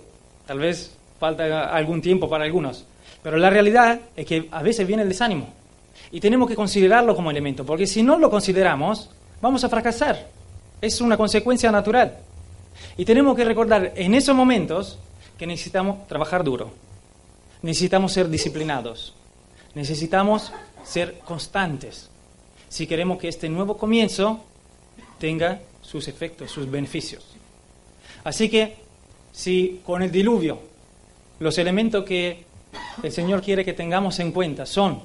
tal 0.46 0.60
vez 0.60 0.94
falta 1.18 1.74
algún 1.74 2.00
tiempo 2.00 2.30
para 2.30 2.44
algunos, 2.44 2.84
pero 3.24 3.38
la 3.38 3.50
realidad 3.50 3.98
es 4.14 4.24
que 4.24 4.48
a 4.52 4.62
veces 4.62 4.86
viene 4.86 5.02
el 5.02 5.08
desánimo 5.08 5.48
y 6.12 6.20
tenemos 6.20 6.48
que 6.48 6.54
considerarlo 6.54 7.16
como 7.16 7.32
elemento, 7.32 7.66
porque 7.66 7.88
si 7.88 8.04
no 8.04 8.20
lo 8.20 8.30
consideramos, 8.30 9.10
vamos 9.40 9.64
a 9.64 9.68
fracasar. 9.68 10.28
Es 10.80 11.00
una 11.00 11.16
consecuencia 11.16 11.72
natural. 11.72 12.18
Y 12.96 13.04
tenemos 13.04 13.36
que 13.36 13.44
recordar 13.44 13.92
en 13.96 14.14
esos 14.14 14.36
momentos 14.36 14.96
que 15.36 15.44
necesitamos 15.48 16.06
trabajar 16.06 16.44
duro, 16.44 16.70
necesitamos 17.62 18.12
ser 18.12 18.28
disciplinados, 18.28 19.12
necesitamos 19.74 20.52
ser 20.84 21.18
constantes 21.24 22.10
si 22.68 22.86
queremos 22.86 23.18
que 23.18 23.26
este 23.26 23.48
nuevo 23.48 23.76
comienzo 23.76 24.40
tenga 25.22 25.60
sus 25.82 26.08
efectos, 26.08 26.50
sus 26.50 26.68
beneficios. 26.68 27.24
Así 28.24 28.48
que 28.48 28.74
si 29.30 29.80
con 29.86 30.02
el 30.02 30.10
diluvio 30.10 30.58
los 31.38 31.58
elementos 31.58 32.04
que 32.04 32.44
el 33.04 33.12
Señor 33.12 33.40
quiere 33.40 33.64
que 33.64 33.72
tengamos 33.72 34.18
en 34.18 34.32
cuenta 34.32 34.66
son, 34.66 35.00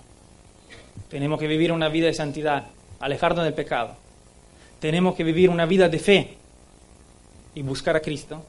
tenemos 1.07 1.39
que 1.39 1.45
vivir 1.45 1.71
una 1.71 1.87
vida 1.89 2.07
de 2.07 2.15
santidad, 2.15 2.65
alejarnos 2.99 3.45
del 3.45 3.53
pecado, 3.53 3.95
tenemos 4.79 5.13
que 5.13 5.23
vivir 5.23 5.51
una 5.51 5.67
vida 5.67 5.87
de 5.87 5.99
fe 5.99 6.37
y 7.53 7.61
buscar 7.61 7.95
a 7.95 8.01
Cristo, 8.01 8.43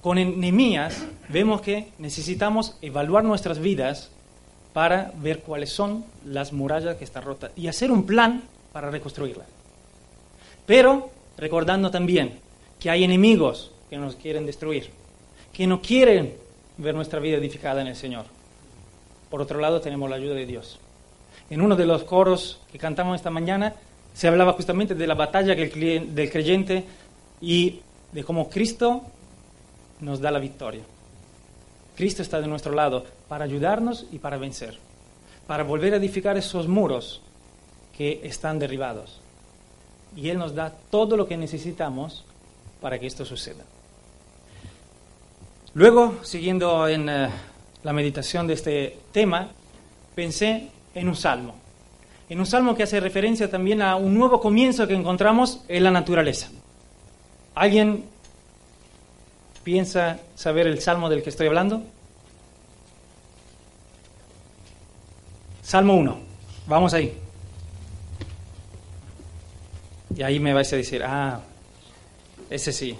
con 0.00 0.14
Nehemías 0.14 1.04
vemos 1.28 1.62
que 1.62 1.88
necesitamos 1.98 2.76
evaluar 2.80 3.24
nuestras 3.24 3.58
vidas 3.58 4.12
para 4.72 5.10
ver 5.16 5.40
cuáles 5.40 5.70
son 5.70 6.04
las 6.24 6.52
murallas 6.52 6.94
que 6.94 7.02
están 7.02 7.24
rotas 7.24 7.50
y 7.56 7.66
hacer 7.66 7.90
un 7.90 8.06
plan 8.06 8.44
para 8.72 8.88
reconstruirlas. 8.88 9.61
Pero 10.66 11.10
recordando 11.36 11.90
también 11.90 12.38
que 12.78 12.90
hay 12.90 13.04
enemigos 13.04 13.70
que 13.90 13.96
nos 13.96 14.16
quieren 14.16 14.46
destruir, 14.46 14.90
que 15.52 15.66
no 15.66 15.80
quieren 15.80 16.34
ver 16.78 16.94
nuestra 16.94 17.20
vida 17.20 17.36
edificada 17.36 17.80
en 17.80 17.88
el 17.88 17.96
Señor. 17.96 18.24
Por 19.30 19.40
otro 19.40 19.60
lado, 19.60 19.80
tenemos 19.80 20.08
la 20.10 20.16
ayuda 20.16 20.34
de 20.34 20.46
Dios. 20.46 20.78
En 21.50 21.60
uno 21.60 21.76
de 21.76 21.86
los 21.86 22.04
coros 22.04 22.60
que 22.70 22.78
cantamos 22.78 23.16
esta 23.16 23.30
mañana 23.30 23.74
se 24.14 24.28
hablaba 24.28 24.52
justamente 24.52 24.94
de 24.94 25.06
la 25.06 25.14
batalla 25.14 25.54
del 25.54 26.30
creyente 26.30 26.84
y 27.40 27.80
de 28.12 28.24
cómo 28.24 28.48
Cristo 28.48 29.02
nos 30.00 30.20
da 30.20 30.30
la 30.30 30.38
victoria. 30.38 30.82
Cristo 31.96 32.22
está 32.22 32.40
de 32.40 32.46
nuestro 32.46 32.72
lado 32.72 33.04
para 33.28 33.44
ayudarnos 33.44 34.06
y 34.12 34.18
para 34.18 34.38
vencer, 34.38 34.78
para 35.46 35.62
volver 35.62 35.94
a 35.94 35.98
edificar 35.98 36.36
esos 36.36 36.68
muros 36.68 37.20
que 37.96 38.20
están 38.24 38.58
derribados 38.58 39.21
y 40.16 40.28
Él 40.28 40.38
nos 40.38 40.54
da 40.54 40.70
todo 40.90 41.16
lo 41.16 41.26
que 41.26 41.36
necesitamos 41.36 42.24
para 42.80 42.98
que 42.98 43.06
esto 43.06 43.24
suceda. 43.24 43.64
Luego, 45.74 46.16
siguiendo 46.22 46.86
en 46.86 47.08
eh, 47.08 47.30
la 47.82 47.92
meditación 47.92 48.46
de 48.46 48.54
este 48.54 48.98
tema, 49.10 49.48
pensé 50.14 50.68
en 50.94 51.08
un 51.08 51.16
salmo. 51.16 51.54
En 52.28 52.40
un 52.40 52.46
salmo 52.46 52.74
que 52.74 52.82
hace 52.82 53.00
referencia 53.00 53.50
también 53.50 53.82
a 53.82 53.96
un 53.96 54.14
nuevo 54.14 54.40
comienzo 54.40 54.86
que 54.86 54.94
encontramos 54.94 55.60
en 55.68 55.84
la 55.84 55.90
naturaleza. 55.90 56.48
¿Alguien 57.54 58.04
piensa 59.62 60.18
saber 60.34 60.66
el 60.66 60.80
salmo 60.80 61.08
del 61.08 61.22
que 61.22 61.30
estoy 61.30 61.46
hablando? 61.46 61.82
Salmo 65.62 65.94
1. 65.94 66.18
Vamos 66.66 66.92
ahí. 66.92 67.16
Y 70.16 70.22
ahí 70.22 70.38
me 70.40 70.52
vais 70.52 70.72
a 70.72 70.76
decir, 70.76 71.02
ah, 71.04 71.40
ese 72.50 72.72
sí. 72.72 72.96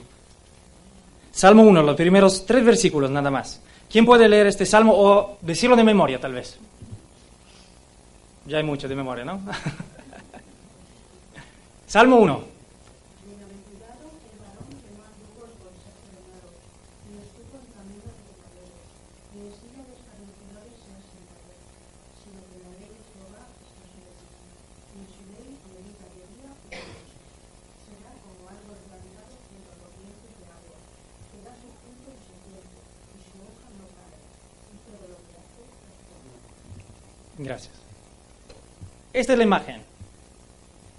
Salmo 1.31 1.63
1, 1.63 1.83
los 1.83 1.97
primeros 1.97 2.45
tres 2.47 2.65
versículos 2.65 3.11
nada 3.11 3.31
más. 3.31 3.61
¿Quién 3.91 4.05
puede 4.07 4.29
leer 4.29 4.47
este 4.47 4.65
salmo 4.67 4.93
o 4.97 5.39
decirlo 5.43 5.77
de 5.77 5.85
memoria 5.85 6.19
tal 6.21 6.33
vez? 6.33 6.59
Ya 8.47 8.59
hay 8.59 8.65
mucho 8.65 8.89
de 8.89 8.97
memoria, 8.97 9.25
¿no? 9.25 9.41
salmo 11.87 12.17
1. 12.17 12.53
Bienaventurado 13.23 14.09
el 14.19 14.35
varón 14.41 14.67
que 14.83 14.91
no 14.97 15.05
anduvo 15.07 15.47
en 15.47 15.55
consejo 15.63 16.09
de 16.11 16.19
malos, 16.27 16.59
ni 17.07 17.23
estuvo 17.23 17.55
en 17.55 17.69
camino 17.71 18.09
de 18.11 18.23
pecadores, 18.33 18.83
ni 19.31 19.39
en 19.47 19.53
silla 19.55 19.83
de 19.87 19.93
escarnecedores 19.95 20.75
se 20.83 20.91
ha 20.91 21.01
sentado, 21.07 21.55
sino 22.19 22.41
que 22.51 22.57
la 22.67 22.71
ley 22.83 22.91
de 22.91 23.03
Jehová 23.15 23.45
está 23.47 23.87
su 23.87 23.95
delicia, 23.95 24.35
y 24.91 25.07
en 25.07 25.09
su 25.13 25.23
ley 25.31 25.55
medita 25.71 26.07
de 26.11 26.25
día 26.35 26.51
y 26.51 26.75
de 26.75 26.89
noche. 26.91 27.15
Será 27.87 28.11
como 28.27 28.43
árbol 28.51 28.79
plantado 28.91 29.39
junto 29.39 29.69
a 29.71 29.77
corrientes 29.87 30.33
de 30.35 30.47
agua, 30.51 30.77
que 31.31 31.39
da 31.47 31.55
su 31.63 31.71
fruto 31.79 32.11
en 32.11 32.21
su 32.27 32.35
tiempo, 32.43 32.83
y 33.15 33.21
su 33.23 33.39
hoja 33.39 33.69
no 33.79 33.87
cae, 33.95 34.19
y 34.19 34.77
todo 34.83 35.05
lo 35.15 35.19
que 35.23 35.35
hace 35.39 35.63
prospera. 35.63 36.43
Gracias. 37.43 37.73
Esta 39.13 39.33
es 39.33 39.39
la 39.39 39.45
imagen. 39.45 39.83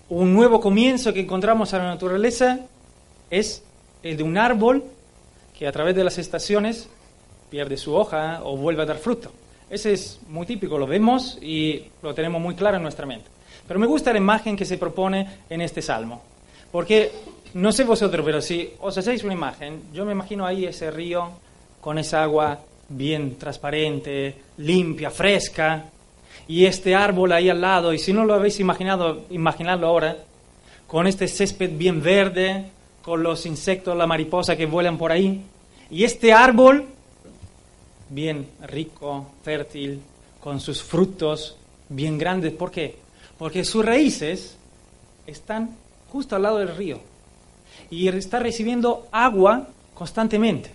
Un 0.09 0.33
nuevo 0.33 0.59
comienzo 0.59 1.13
que 1.13 1.21
encontramos 1.21 1.73
en 1.73 1.79
la 1.79 1.85
naturaleza 1.85 2.59
es 3.29 3.63
el 4.03 4.17
de 4.17 4.23
un 4.23 4.37
árbol 4.37 4.83
que 5.57 5.67
a 5.67 5.71
través 5.71 5.95
de 5.95 6.03
las 6.03 6.17
estaciones 6.17 6.89
pierde 7.49 7.77
su 7.77 7.95
hoja 7.95 8.41
o 8.43 8.57
vuelve 8.57 8.83
a 8.83 8.85
dar 8.85 8.97
fruto. 8.97 9.31
Ese 9.69 9.93
es 9.93 10.19
muy 10.27 10.45
típico, 10.45 10.77
lo 10.77 10.85
vemos 10.85 11.37
y 11.41 11.85
lo 12.01 12.13
tenemos 12.13 12.41
muy 12.41 12.55
claro 12.55 12.77
en 12.77 12.83
nuestra 12.83 13.05
mente. 13.05 13.27
Pero 13.67 13.79
me 13.79 13.87
gusta 13.87 14.11
la 14.11 14.19
imagen 14.19 14.57
que 14.57 14.65
se 14.65 14.77
propone 14.77 15.27
en 15.49 15.61
este 15.61 15.81
salmo, 15.81 16.21
porque 16.71 17.11
no 17.53 17.71
sé 17.71 17.83
vosotros, 17.83 18.25
pero 18.25 18.41
si 18.41 18.71
os 18.81 18.97
hacéis 18.97 19.23
una 19.23 19.33
imagen, 19.33 19.83
yo 19.93 20.05
me 20.05 20.11
imagino 20.11 20.45
ahí 20.45 20.65
ese 20.65 20.91
río 20.91 21.29
con 21.79 21.97
esa 21.97 22.23
agua 22.23 22.59
bien 22.89 23.37
transparente, 23.37 24.35
limpia, 24.57 25.09
fresca, 25.09 25.85
y 26.47 26.65
este 26.65 26.95
árbol 26.95 27.31
ahí 27.31 27.49
al 27.49 27.61
lado, 27.61 27.93
y 27.93 27.99
si 27.99 28.13
no 28.13 28.25
lo 28.25 28.33
habéis 28.33 28.59
imaginado, 28.59 29.21
imaginadlo 29.29 29.87
ahora, 29.87 30.17
con 30.87 31.07
este 31.07 31.27
césped 31.27 31.71
bien 31.77 32.01
verde, 32.01 32.65
con 33.01 33.23
los 33.23 33.45
insectos, 33.45 33.97
la 33.97 34.07
mariposa 34.07 34.55
que 34.55 34.65
vuelan 34.65 34.97
por 34.97 35.11
ahí, 35.11 35.41
y 35.89 36.03
este 36.03 36.33
árbol 36.33 36.85
bien 38.09 38.47
rico, 38.67 39.27
fértil, 39.43 40.01
con 40.39 40.59
sus 40.59 40.83
frutos 40.83 41.55
bien 41.89 42.17
grandes. 42.17 42.53
¿Por 42.53 42.71
qué? 42.71 42.95
Porque 43.37 43.63
sus 43.63 43.83
raíces 43.83 44.57
están 45.25 45.75
justo 46.09 46.35
al 46.35 46.43
lado 46.43 46.59
del 46.59 46.75
río 46.75 46.99
y 47.89 48.07
está 48.07 48.39
recibiendo 48.39 49.07
agua 49.11 49.67
constantemente. 49.93 50.71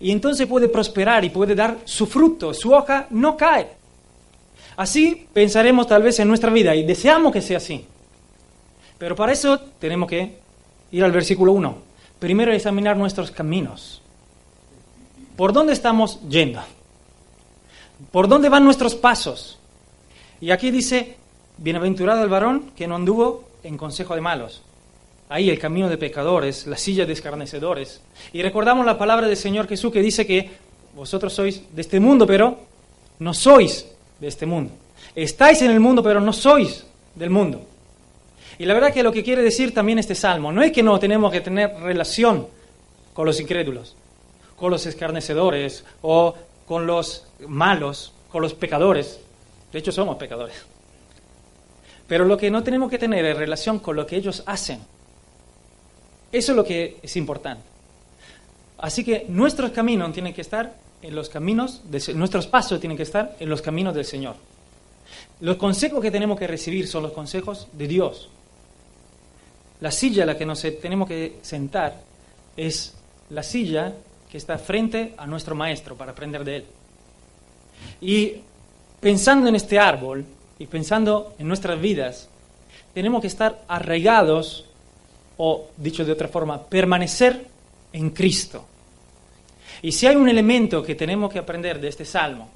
Y 0.00 0.10
entonces 0.10 0.46
puede 0.46 0.68
prosperar 0.68 1.24
y 1.24 1.30
puede 1.30 1.54
dar 1.54 1.78
su 1.84 2.06
fruto, 2.06 2.52
su 2.54 2.72
hoja 2.72 3.06
no 3.10 3.36
cae. 3.36 3.77
Así 4.78 5.26
pensaremos 5.32 5.88
tal 5.88 6.04
vez 6.04 6.20
en 6.20 6.28
nuestra 6.28 6.52
vida 6.52 6.72
y 6.76 6.84
deseamos 6.84 7.32
que 7.32 7.42
sea 7.42 7.56
así. 7.56 7.84
Pero 8.96 9.16
para 9.16 9.32
eso 9.32 9.58
tenemos 9.58 10.08
que 10.08 10.38
ir 10.92 11.02
al 11.02 11.10
versículo 11.10 11.50
1. 11.50 11.78
Primero 12.20 12.52
examinar 12.52 12.96
nuestros 12.96 13.32
caminos. 13.32 14.00
¿Por 15.36 15.52
dónde 15.52 15.72
estamos 15.72 16.20
yendo? 16.28 16.60
¿Por 18.12 18.28
dónde 18.28 18.48
van 18.48 18.64
nuestros 18.64 18.94
pasos? 18.94 19.58
Y 20.40 20.52
aquí 20.52 20.70
dice, 20.70 21.16
bienaventurado 21.56 22.22
el 22.22 22.28
varón 22.28 22.70
que 22.76 22.86
no 22.86 22.94
anduvo 22.94 23.48
en 23.64 23.76
consejo 23.76 24.14
de 24.14 24.20
malos. 24.20 24.62
Ahí 25.28 25.50
el 25.50 25.58
camino 25.58 25.88
de 25.88 25.98
pecadores, 25.98 26.68
la 26.68 26.76
silla 26.76 27.04
de 27.04 27.14
escarnecedores. 27.14 28.00
Y 28.32 28.42
recordamos 28.42 28.86
la 28.86 28.96
palabra 28.96 29.26
del 29.26 29.36
Señor 29.36 29.66
Jesús 29.66 29.92
que 29.92 30.02
dice 30.02 30.24
que 30.24 30.48
vosotros 30.94 31.32
sois 31.32 31.64
de 31.74 31.80
este 31.82 31.98
mundo, 31.98 32.28
pero 32.28 32.60
no 33.18 33.34
sois 33.34 33.97
de 34.20 34.28
este 34.28 34.46
mundo. 34.46 34.72
Estáis 35.14 35.62
en 35.62 35.70
el 35.70 35.80
mundo, 35.80 36.02
pero 36.02 36.20
no 36.20 36.32
sois 36.32 36.84
del 37.14 37.30
mundo. 37.30 37.62
Y 38.58 38.64
la 38.64 38.74
verdad 38.74 38.92
que 38.92 39.02
lo 39.02 39.12
que 39.12 39.22
quiere 39.22 39.42
decir 39.42 39.72
también 39.72 39.98
este 39.98 40.14
salmo, 40.14 40.50
no 40.50 40.62
es 40.62 40.72
que 40.72 40.82
no 40.82 40.98
tenemos 40.98 41.30
que 41.30 41.40
tener 41.40 41.74
relación 41.80 42.48
con 43.14 43.26
los 43.26 43.40
incrédulos, 43.40 43.96
con 44.56 44.70
los 44.70 44.84
escarnecedores 44.86 45.84
o 46.02 46.34
con 46.66 46.86
los 46.86 47.26
malos, 47.46 48.12
con 48.30 48.42
los 48.42 48.54
pecadores. 48.54 49.20
De 49.72 49.78
hecho, 49.78 49.92
somos 49.92 50.16
pecadores. 50.16 50.56
Pero 52.08 52.24
lo 52.24 52.36
que 52.36 52.50
no 52.50 52.62
tenemos 52.62 52.90
que 52.90 52.98
tener 52.98 53.24
es 53.24 53.36
relación 53.36 53.78
con 53.78 53.94
lo 53.94 54.06
que 54.06 54.16
ellos 54.16 54.42
hacen. 54.46 54.80
Eso 56.32 56.52
es 56.52 56.56
lo 56.56 56.64
que 56.64 56.98
es 57.02 57.16
importante. 57.16 57.62
Así 58.78 59.04
que 59.04 59.26
nuestros 59.28 59.70
caminos 59.70 60.12
tienen 60.12 60.34
que 60.34 60.40
estar 60.40 60.74
en 61.02 61.14
los 61.14 61.28
caminos, 61.28 61.82
nuestros 62.14 62.46
pasos 62.46 62.80
tienen 62.80 62.96
que 62.96 63.04
estar 63.04 63.36
en 63.38 63.48
los 63.48 63.62
caminos 63.62 63.94
del 63.94 64.04
Señor. 64.04 64.36
Los 65.40 65.56
consejos 65.56 66.02
que 66.02 66.10
tenemos 66.10 66.38
que 66.38 66.46
recibir 66.46 66.88
son 66.88 67.04
los 67.04 67.12
consejos 67.12 67.68
de 67.72 67.86
Dios. 67.86 68.28
La 69.80 69.90
silla 69.92 70.24
a 70.24 70.26
la 70.26 70.36
que 70.36 70.44
nos 70.44 70.60
tenemos 70.80 71.08
que 71.08 71.38
sentar 71.42 72.00
es 72.56 72.94
la 73.30 73.42
silla 73.42 73.94
que 74.30 74.38
está 74.38 74.58
frente 74.58 75.14
a 75.16 75.26
nuestro 75.26 75.54
maestro 75.54 75.96
para 75.96 76.12
aprender 76.12 76.44
de 76.44 76.56
él. 76.56 76.64
Y 78.00 78.34
pensando 79.00 79.48
en 79.48 79.54
este 79.54 79.78
árbol 79.78 80.24
y 80.58 80.66
pensando 80.66 81.34
en 81.38 81.46
nuestras 81.46 81.80
vidas, 81.80 82.28
tenemos 82.92 83.20
que 83.20 83.28
estar 83.28 83.64
arraigados 83.68 84.64
o, 85.36 85.68
dicho 85.76 86.04
de 86.04 86.12
otra 86.12 86.26
forma, 86.26 86.64
permanecer 86.64 87.46
en 87.92 88.10
Cristo. 88.10 88.64
Y 89.82 89.92
si 89.92 90.06
hay 90.06 90.16
un 90.16 90.28
elemento 90.28 90.82
que 90.82 90.94
tenemos 90.94 91.32
que 91.32 91.38
aprender 91.38 91.80
de 91.80 91.88
este 91.88 92.04
salmo, 92.04 92.48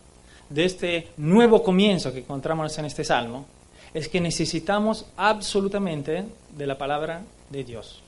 de 0.49 0.65
este 0.65 1.09
nuevo 1.17 1.63
comienzo 1.63 2.13
que 2.13 2.21
encontramos 2.21 2.77
en 2.79 2.85
este 2.85 3.05
salmo, 3.05 3.47
es 3.95 4.09
que 4.09 4.21
necesitamos 4.21 5.07
absolutamente 5.17 6.25
de 6.57 6.67
la 6.67 6.79
palabra 6.79 7.23
de 7.51 7.65
Dios. 7.65 8.01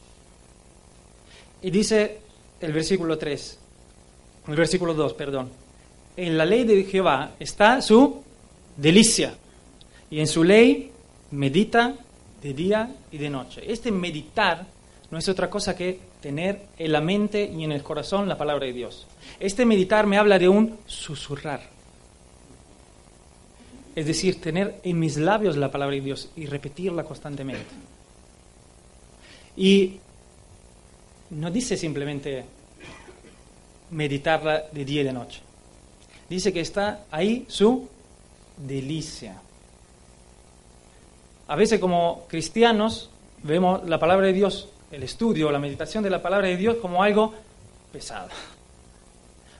Y 1.63 1.71
dice 1.71 2.19
el 2.61 2.73
versículo 2.73 3.19
3, 3.19 3.59
el 4.49 4.57
versículo 4.57 4.95
2, 4.95 5.15
perdón, 5.15 5.51
en 6.17 6.37
la 6.39 6.45
ley 6.45 6.65
de 6.65 6.85
Jehová 6.85 7.33
está 7.39 7.81
su 7.83 8.23
delicia, 8.77 9.35
y 10.11 10.21
en 10.21 10.27
su 10.27 10.45
ley 10.45 10.93
medita 11.33 11.95
de 12.43 12.55
día 12.55 12.95
y 13.11 13.19
de 13.19 13.31
noche. 13.31 13.63
Este 13.67 13.91
meditar 13.91 14.67
no 15.11 15.19
es 15.19 15.29
otra 15.29 15.51
cosa 15.51 15.75
que 15.75 15.99
tener 16.25 16.69
en 16.79 16.91
la 16.91 17.03
mente 17.03 17.53
y 17.55 17.65
en 17.65 17.73
el 17.73 17.83
corazón 17.83 18.27
la 18.27 18.39
palabra 18.39 18.65
de 18.65 18.73
Dios. 18.73 19.07
Este 19.39 19.67
meditar 19.67 20.07
me 20.07 20.17
habla 20.17 20.39
de 20.39 20.49
un 20.49 20.79
susurrar. 20.87 21.61
Es 23.95 24.07
decir, 24.07 24.41
tener 24.41 24.81
en 24.85 24.99
mis 24.99 25.19
labios 25.19 25.59
la 25.59 25.71
palabra 25.71 25.95
de 25.95 26.01
Dios 26.01 26.31
y 26.35 26.47
repetirla 26.47 27.05
constantemente. 27.05 27.67
Y 29.59 29.99
no 31.29 31.51
dice 31.51 31.77
simplemente 31.77 32.47
meditarla 33.91 34.65
de 34.73 34.83
día 34.83 35.03
y 35.03 35.05
de 35.05 35.13
noche. 35.13 35.43
Dice 36.31 36.55
que 36.55 36.61
está 36.61 37.05
ahí 37.11 37.45
su 37.49 37.87
delicia. 38.57 39.43
A 41.49 41.55
veces 41.55 41.79
como 41.79 42.25
cristianos 42.29 43.11
vemos 43.43 43.87
la 43.87 43.99
palabra 43.99 44.29
de 44.29 44.33
Dios, 44.33 44.71
el 44.95 45.03
estudio, 45.03 45.51
la 45.51 45.59
meditación 45.59 46.05
de 46.05 46.11
la 46.11 46.23
palabra 46.23 46.49
de 46.49 46.57
Dios 46.57 46.77
como 46.77 47.03
algo 47.03 47.35
pesado, 47.93 48.29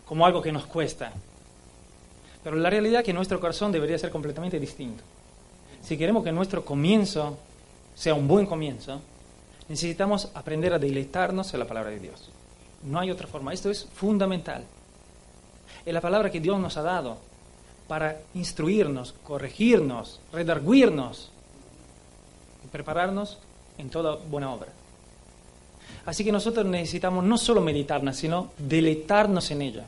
como 0.07 0.25
algo 0.27 0.41
que 0.41 0.53
nos 0.53 0.67
cuesta, 0.67 1.13
pero 2.45 2.57
la 2.57 2.69
realidad 2.69 3.01
es 3.01 3.07
que 3.07 3.13
nuestro 3.15 3.41
corazón 3.41 3.73
debería 3.73 3.99
ser 3.99 4.11
completamente 4.11 4.61
distinto. 4.61 5.03
Si 5.83 5.97
queremos 5.97 6.23
que 6.23 6.31
nuestro 6.31 6.63
comienzo 6.63 7.39
sea 7.95 8.15
un 8.15 8.29
buen 8.29 8.45
comienzo, 8.45 9.01
necesitamos 9.67 10.29
aprender 10.35 10.75
a 10.75 10.79
deleitarnos 10.79 11.55
en 11.55 11.61
la 11.61 11.67
palabra 11.67 11.91
de 11.91 12.01
Dios. 12.01 12.31
No 12.83 13.01
hay 13.01 13.11
otra 13.11 13.27
forma. 13.27 13.55
Esto 13.55 13.71
es 13.71 13.87
fundamental. 13.95 14.65
Es 15.87 15.95
la 15.95 16.03
palabra 16.03 16.31
que 16.31 16.41
Dios 16.41 16.61
nos 16.61 16.77
ha 16.77 16.83
dado 16.83 17.17
para 17.89 18.21
instruirnos, 18.35 19.15
corregirnos, 19.23 20.21
redarguirnos 20.31 21.31
y 22.63 22.69
prepararnos 22.69 23.39
en 23.79 23.89
toda 23.89 24.17
buena 24.17 24.53
obra. 24.53 24.69
Así 26.07 26.25
que 26.25 26.33
nosotros 26.33 26.67
necesitamos 26.67 27.25
no 27.25 27.39
solo 27.39 27.61
meditarla, 27.61 28.13
sino 28.13 28.51
deleitarnos 28.59 29.51
en 29.51 29.63
ella. 29.63 29.85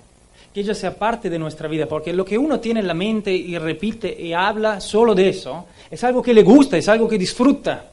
Que 0.54 0.60
ella 0.60 0.74
sea 0.74 0.94
parte 0.94 1.28
de 1.28 1.38
nuestra 1.38 1.68
vida, 1.68 1.86
porque 1.86 2.12
lo 2.12 2.24
que 2.24 2.38
uno 2.38 2.58
tiene 2.58 2.80
en 2.80 2.86
la 2.86 2.94
mente 2.94 3.32
y 3.32 3.58
repite 3.58 4.18
y 4.20 4.32
habla 4.32 4.80
solo 4.80 5.14
de 5.14 5.28
eso, 5.28 5.66
es 5.90 6.02
algo 6.04 6.22
que 6.22 6.32
le 6.32 6.42
gusta, 6.42 6.78
es 6.78 6.88
algo 6.88 7.06
que 7.06 7.18
disfruta. 7.18 7.84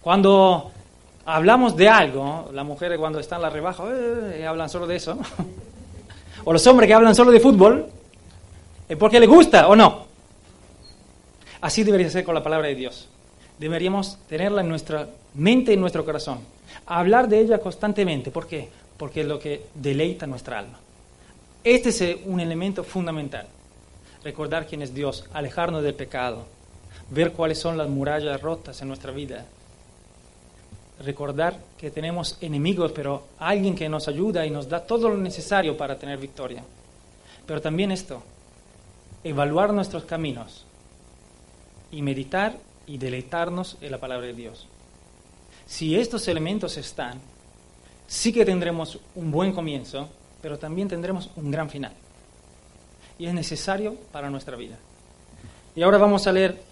Cuando 0.00 0.70
hablamos 1.24 1.76
de 1.76 1.88
algo, 1.88 2.50
las 2.52 2.64
mujeres 2.64 2.98
cuando 2.98 3.18
están 3.18 3.38
en 3.38 3.42
la 3.42 3.50
rebaja 3.50 3.84
eh, 4.34 4.46
hablan 4.46 4.70
solo 4.70 4.86
de 4.86 4.94
eso, 4.94 5.18
o 6.44 6.52
los 6.52 6.64
hombres 6.68 6.86
que 6.86 6.94
hablan 6.94 7.16
solo 7.16 7.32
de 7.32 7.40
fútbol, 7.40 7.86
es 8.88 8.96
porque 8.96 9.18
les 9.18 9.28
gusta 9.28 9.66
o 9.66 9.74
no. 9.74 10.06
Así 11.60 11.82
debería 11.82 12.08
ser 12.08 12.22
con 12.22 12.36
la 12.36 12.44
palabra 12.44 12.68
de 12.68 12.76
Dios. 12.76 13.08
Deberíamos 13.58 14.18
tenerla 14.28 14.60
en 14.60 14.68
nuestra 14.68 15.08
mente 15.34 15.72
y 15.72 15.74
en 15.74 15.80
nuestro 15.80 16.04
corazón. 16.04 16.38
Hablar 16.86 17.28
de 17.28 17.40
ella 17.40 17.58
constantemente. 17.58 18.30
¿Por 18.30 18.46
qué? 18.46 18.68
Porque 18.96 19.22
es 19.22 19.26
lo 19.26 19.38
que 19.38 19.66
deleita 19.74 20.26
nuestra 20.26 20.58
alma. 20.58 20.78
Este 21.64 21.88
es 21.88 22.20
un 22.24 22.40
elemento 22.40 22.84
fundamental. 22.84 23.46
Recordar 24.22 24.66
quién 24.66 24.82
es 24.82 24.94
Dios, 24.94 25.24
alejarnos 25.32 25.82
del 25.82 25.94
pecado, 25.94 26.46
ver 27.10 27.32
cuáles 27.32 27.58
son 27.58 27.76
las 27.76 27.88
murallas 27.88 28.40
rotas 28.40 28.80
en 28.82 28.88
nuestra 28.88 29.12
vida. 29.12 29.44
Recordar 31.04 31.58
que 31.76 31.90
tenemos 31.90 32.38
enemigos, 32.40 32.92
pero 32.92 33.24
alguien 33.38 33.74
que 33.74 33.88
nos 33.88 34.08
ayuda 34.08 34.46
y 34.46 34.50
nos 34.50 34.68
da 34.68 34.86
todo 34.86 35.08
lo 35.08 35.16
necesario 35.16 35.76
para 35.76 35.98
tener 35.98 36.18
victoria. 36.18 36.64
Pero 37.46 37.60
también 37.60 37.92
esto, 37.92 38.22
evaluar 39.22 39.72
nuestros 39.72 40.04
caminos 40.04 40.64
y 41.90 42.02
meditar 42.02 42.56
y 42.86 42.98
deleitarnos 42.98 43.76
en 43.80 43.90
la 43.90 43.98
palabra 43.98 44.26
de 44.26 44.34
Dios. 44.34 44.66
Si 45.66 45.96
estos 45.96 46.28
elementos 46.28 46.76
están, 46.76 47.20
sí 48.06 48.32
que 48.32 48.44
tendremos 48.44 48.98
un 49.16 49.30
buen 49.30 49.52
comienzo, 49.52 50.08
pero 50.40 50.58
también 50.58 50.88
tendremos 50.88 51.30
un 51.36 51.50
gran 51.50 51.68
final. 51.68 51.92
Y 53.18 53.26
es 53.26 53.34
necesario 53.34 53.96
para 54.12 54.30
nuestra 54.30 54.56
vida. 54.56 54.78
Y 55.74 55.82
ahora 55.82 55.98
vamos 55.98 56.26
a 56.26 56.32
leer 56.32 56.62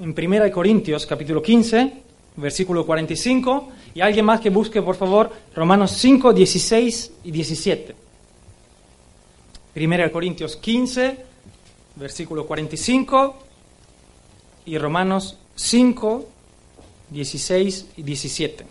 en 0.00 0.14
1 0.16 0.50
Corintios 0.50 1.06
capítulo 1.06 1.42
15, 1.42 1.92
versículo 2.36 2.86
45, 2.86 3.68
y 3.94 4.00
alguien 4.00 4.24
más 4.24 4.40
que 4.40 4.50
busque, 4.50 4.80
por 4.80 4.96
favor, 4.96 5.30
Romanos 5.54 5.90
5, 5.92 6.32
16 6.32 7.12
y 7.24 7.30
17. 7.30 7.94
1 9.74 10.12
Corintios 10.12 10.56
15, 10.56 11.16
versículo 11.96 12.46
45 12.46 13.36
y 14.66 14.78
Romanos 14.78 15.38
5, 15.56 16.26
16 17.12 17.86
y 17.96 18.02
17. 18.02 18.66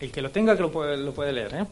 El 0.00 0.10
que 0.12 0.22
lo 0.22 0.30
tenga 0.30 0.56
que 0.56 0.62
lo 0.62 0.72
puede, 0.72 0.96
lo 0.96 1.12
puede 1.12 1.32
leer. 1.32 1.54
¿eh? 1.54 1.66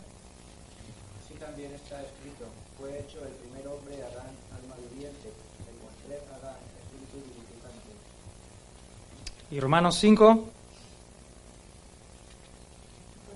Así 1.25 1.35
también 1.39 1.73
está 1.73 2.03
escrito, 2.03 2.45
fue 2.79 2.99
hecho 3.01 3.25
el 3.25 3.33
primer 3.33 3.67
hombre 3.69 3.95
Adán, 4.03 4.29
alma 4.53 4.75
viviente, 4.91 5.29
el 5.29 5.77
postrer 5.81 6.21
Adán, 6.37 6.57
espíritu 6.77 7.17
vivificante. 7.25 7.89
Y 9.51 9.61
Romanos 9.61 9.97
5, 9.99 10.27
Con 10.29 10.45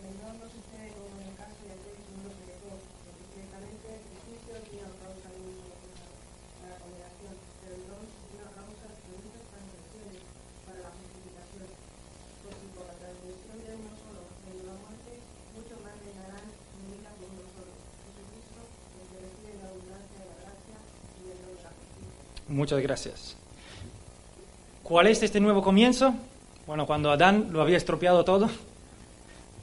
el 0.05 0.13
no 0.21 0.29
no 0.37 0.45
sucede 0.53 0.93
como 0.93 1.09
en 1.25 1.33
el 1.33 1.37
caso 1.41 1.57
de 1.65 1.73
aquel 1.73 1.97
que 1.97 2.13
uno 2.13 2.29
se 2.37 2.45
dejó, 2.53 2.77
porque 3.09 3.25
ciertamente 3.33 3.89
el 3.97 4.13
juicio 4.29 4.61
vino 4.69 4.85
a 4.85 4.93
causa 5.01 5.25
de 5.33 5.41
un 5.41 5.57
solo 5.57 5.73
pecado, 5.81 6.13
para 6.61 6.77
condenación, 6.85 7.33
pero 7.65 7.81
el 7.81 7.85
don 7.89 8.05
vino 8.29 8.45
a 8.45 8.53
causa 8.53 8.93
de 8.93 9.09
muchas 9.09 9.41
transgresiones, 9.49 10.21
para 10.69 10.85
la 10.85 10.93
justificación. 11.01 11.65
Pues 12.45 12.55
si 12.61 12.67
por 12.77 12.85
la 12.93 12.97
transgresión 13.01 13.57
de 13.63 13.73
uno 13.73 13.93
solo 13.97 14.21
reinó 14.45 14.69
la 14.69 14.77
muerte, 14.85 15.13
mucho 15.57 15.75
más 15.81 15.95
reinarán 16.03 16.45
en 16.53 16.83
vida 16.93 17.09
por 17.17 17.31
uno 17.33 17.47
solo, 17.57 17.73
Jesucristo, 18.05 18.61
el 19.01 19.07
que 19.09 19.17
recibe 19.23 19.55
la 19.63 19.71
abundancia 19.73 20.19
de 20.19 20.27
la 20.29 20.37
gracia 20.45 20.77
y 21.23 21.31
el 21.33 21.39
don 21.41 21.55
de 21.57 21.63
la 21.63 21.73
justicia. 21.73 22.21
Gracias. 22.81 23.37
¿Cuál 24.83 25.09
es 25.09 25.23
este 25.23 25.41
nuevo 25.41 25.63
comienzo? 25.63 26.15
Bueno, 26.67 26.87
cuando 26.87 27.11
Adán 27.11 27.49
lo 27.51 27.61
había 27.61 27.77
estropeado 27.77 28.25
todo, 28.25 28.49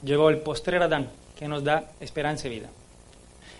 llegó 0.02 0.30
el 0.30 0.38
postrer 0.38 0.82
Adán, 0.82 1.08
que 1.38 1.48
nos 1.48 1.64
da 1.64 1.90
esperanza 2.00 2.46
y 2.46 2.50
vida. 2.50 2.68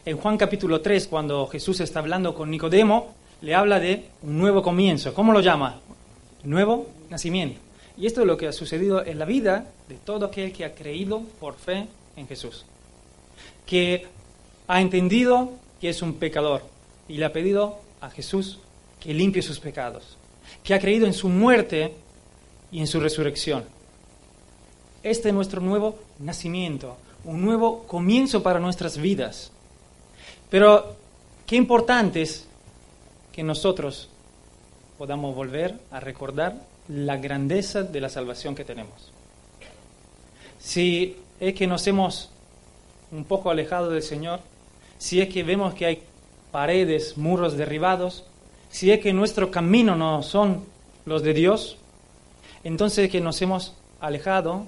En 0.04 0.16
Juan 0.16 0.36
capítulo 0.38 0.80
3, 0.80 1.08
cuando 1.08 1.46
Jesús 1.46 1.80
está 1.80 1.98
hablando 1.98 2.34
con 2.34 2.50
Nicodemo, 2.50 3.14
le 3.40 3.54
habla 3.54 3.80
de 3.80 4.08
un 4.22 4.38
nuevo 4.38 4.62
comienzo. 4.62 5.14
¿Cómo 5.14 5.32
lo 5.32 5.40
llama? 5.40 5.80
Nuevo 6.44 6.88
nacimiento. 7.08 7.60
Y 7.96 8.06
esto 8.06 8.22
es 8.22 8.26
lo 8.26 8.36
que 8.36 8.48
ha 8.48 8.52
sucedido 8.52 9.04
en 9.04 9.18
la 9.18 9.24
vida 9.24 9.66
de 9.88 9.96
todo 9.96 10.26
aquel 10.26 10.52
que 10.52 10.64
ha 10.64 10.74
creído 10.74 11.20
por 11.38 11.54
fe 11.54 11.86
en 12.16 12.26
Jesús. 12.26 12.64
Que 13.66 14.06
ha 14.68 14.80
entendido 14.80 15.50
que 15.80 15.90
es 15.90 16.02
un 16.02 16.14
pecador 16.14 16.62
y 17.08 17.18
le 17.18 17.24
ha 17.26 17.32
pedido 17.32 17.78
a 18.00 18.08
Jesús 18.10 18.58
que 19.00 19.14
limpie 19.14 19.42
sus 19.42 19.58
pecados. 19.58 20.16
Que 20.62 20.74
ha 20.74 20.80
creído 20.80 21.06
en 21.06 21.14
su 21.14 21.28
muerte 21.28 21.94
y 22.70 22.80
en 22.80 22.86
su 22.86 23.00
resurrección. 23.00 23.64
Este 25.02 25.28
es 25.28 25.34
nuestro 25.34 25.60
nuevo 25.60 25.98
nacimiento, 26.18 26.96
un 27.24 27.42
nuevo 27.42 27.84
comienzo 27.84 28.42
para 28.42 28.60
nuestras 28.60 28.98
vidas. 28.98 29.50
Pero 30.50 30.96
qué 31.46 31.56
importante 31.56 32.22
es 32.22 32.46
que 33.32 33.42
nosotros 33.42 34.08
podamos 34.98 35.34
volver 35.34 35.78
a 35.90 36.00
recordar 36.00 36.56
la 36.88 37.16
grandeza 37.16 37.82
de 37.82 38.00
la 38.00 38.08
salvación 38.08 38.54
que 38.54 38.64
tenemos. 38.64 39.12
Si 40.58 41.16
es 41.38 41.54
que 41.54 41.66
nos 41.66 41.86
hemos 41.86 42.30
un 43.10 43.24
poco 43.24 43.50
alejado 43.50 43.90
del 43.90 44.02
Señor, 44.02 44.40
si 44.98 45.20
es 45.20 45.28
que 45.28 45.42
vemos 45.42 45.72
que 45.72 45.86
hay 45.86 46.02
paredes, 46.50 47.16
muros 47.16 47.56
derribados, 47.56 48.24
si 48.70 48.90
es 48.90 49.00
que 49.00 49.12
nuestro 49.12 49.50
camino 49.50 49.96
no 49.96 50.22
son 50.22 50.64
los 51.04 51.22
de 51.22 51.34
Dios, 51.34 51.76
entonces 52.62 53.06
es 53.06 53.10
que 53.10 53.20
nos 53.20 53.40
hemos 53.42 53.74
alejado 54.00 54.66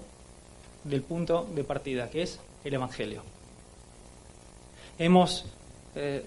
del 0.84 1.02
punto 1.02 1.48
de 1.54 1.64
partida, 1.64 2.10
que 2.10 2.22
es 2.22 2.40
el 2.64 2.74
Evangelio. 2.74 3.22
Hemos 4.98 5.46
eh, 5.94 6.24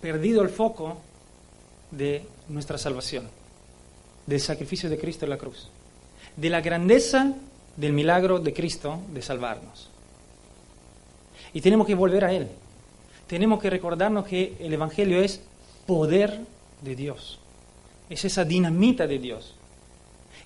perdido 0.00 0.42
el 0.42 0.48
foco 0.48 0.98
de 1.90 2.24
nuestra 2.48 2.78
salvación, 2.78 3.28
del 4.26 4.40
sacrificio 4.40 4.88
de 4.88 4.98
Cristo 4.98 5.26
en 5.26 5.30
la 5.30 5.38
cruz, 5.38 5.68
de 6.36 6.50
la 6.50 6.60
grandeza 6.60 7.32
del 7.76 7.92
milagro 7.92 8.38
de 8.38 8.52
Cristo 8.52 9.00
de 9.12 9.22
salvarnos. 9.22 9.88
Y 11.52 11.60
tenemos 11.60 11.86
que 11.86 11.94
volver 11.94 12.24
a 12.24 12.32
Él. 12.32 12.48
Tenemos 13.26 13.60
que 13.60 13.70
recordarnos 13.70 14.26
que 14.26 14.56
el 14.60 14.72
Evangelio 14.72 15.20
es 15.20 15.40
poder 15.86 16.40
de 16.82 16.96
Dios. 16.96 17.38
Es 18.10 18.24
esa 18.24 18.44
dinamita 18.44 19.06
de 19.06 19.18
Dios. 19.18 19.54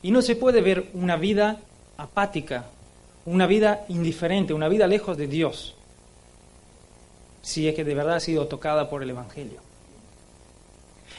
Y 0.03 0.11
no 0.11 0.23
se 0.23 0.37
puede 0.37 0.61
ver 0.61 0.91
una 0.95 1.17
vida 1.17 1.61
apática, 1.97 2.67
una 3.25 3.47
vida 3.47 3.85
indiferente, 3.89 4.55
una 4.55 4.69
vida 4.69 4.87
lejos 4.87 5.17
de 5.17 5.27
Dios, 5.27 5.75
si 7.43 7.69
es 7.69 7.75
que 7.75 7.85
de 7.85 7.95
verdad 7.95 8.17
ha 8.17 8.21
sido 8.21 8.47
tocada 8.47 8.89
por 8.89 9.03
el 9.03 9.11
Evangelio. 9.11 9.61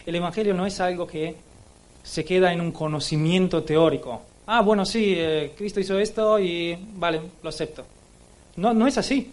El 0.05 0.15
Evangelio 0.15 0.53
no 0.53 0.65
es 0.65 0.79
algo 0.79 1.07
que 1.07 1.35
se 2.03 2.23
queda 2.23 2.53
en 2.53 2.61
un 2.61 2.71
conocimiento 2.71 3.63
teórico. 3.63 4.21
Ah, 4.45 4.61
bueno, 4.61 4.85
sí, 4.85 5.15
eh, 5.17 5.53
Cristo 5.57 5.79
hizo 5.79 5.99
esto 5.99 6.39
y 6.39 6.77
vale, 6.95 7.21
lo 7.43 7.49
acepto. 7.49 7.85
No, 8.55 8.73
no 8.73 8.87
es 8.87 8.97
así. 8.97 9.31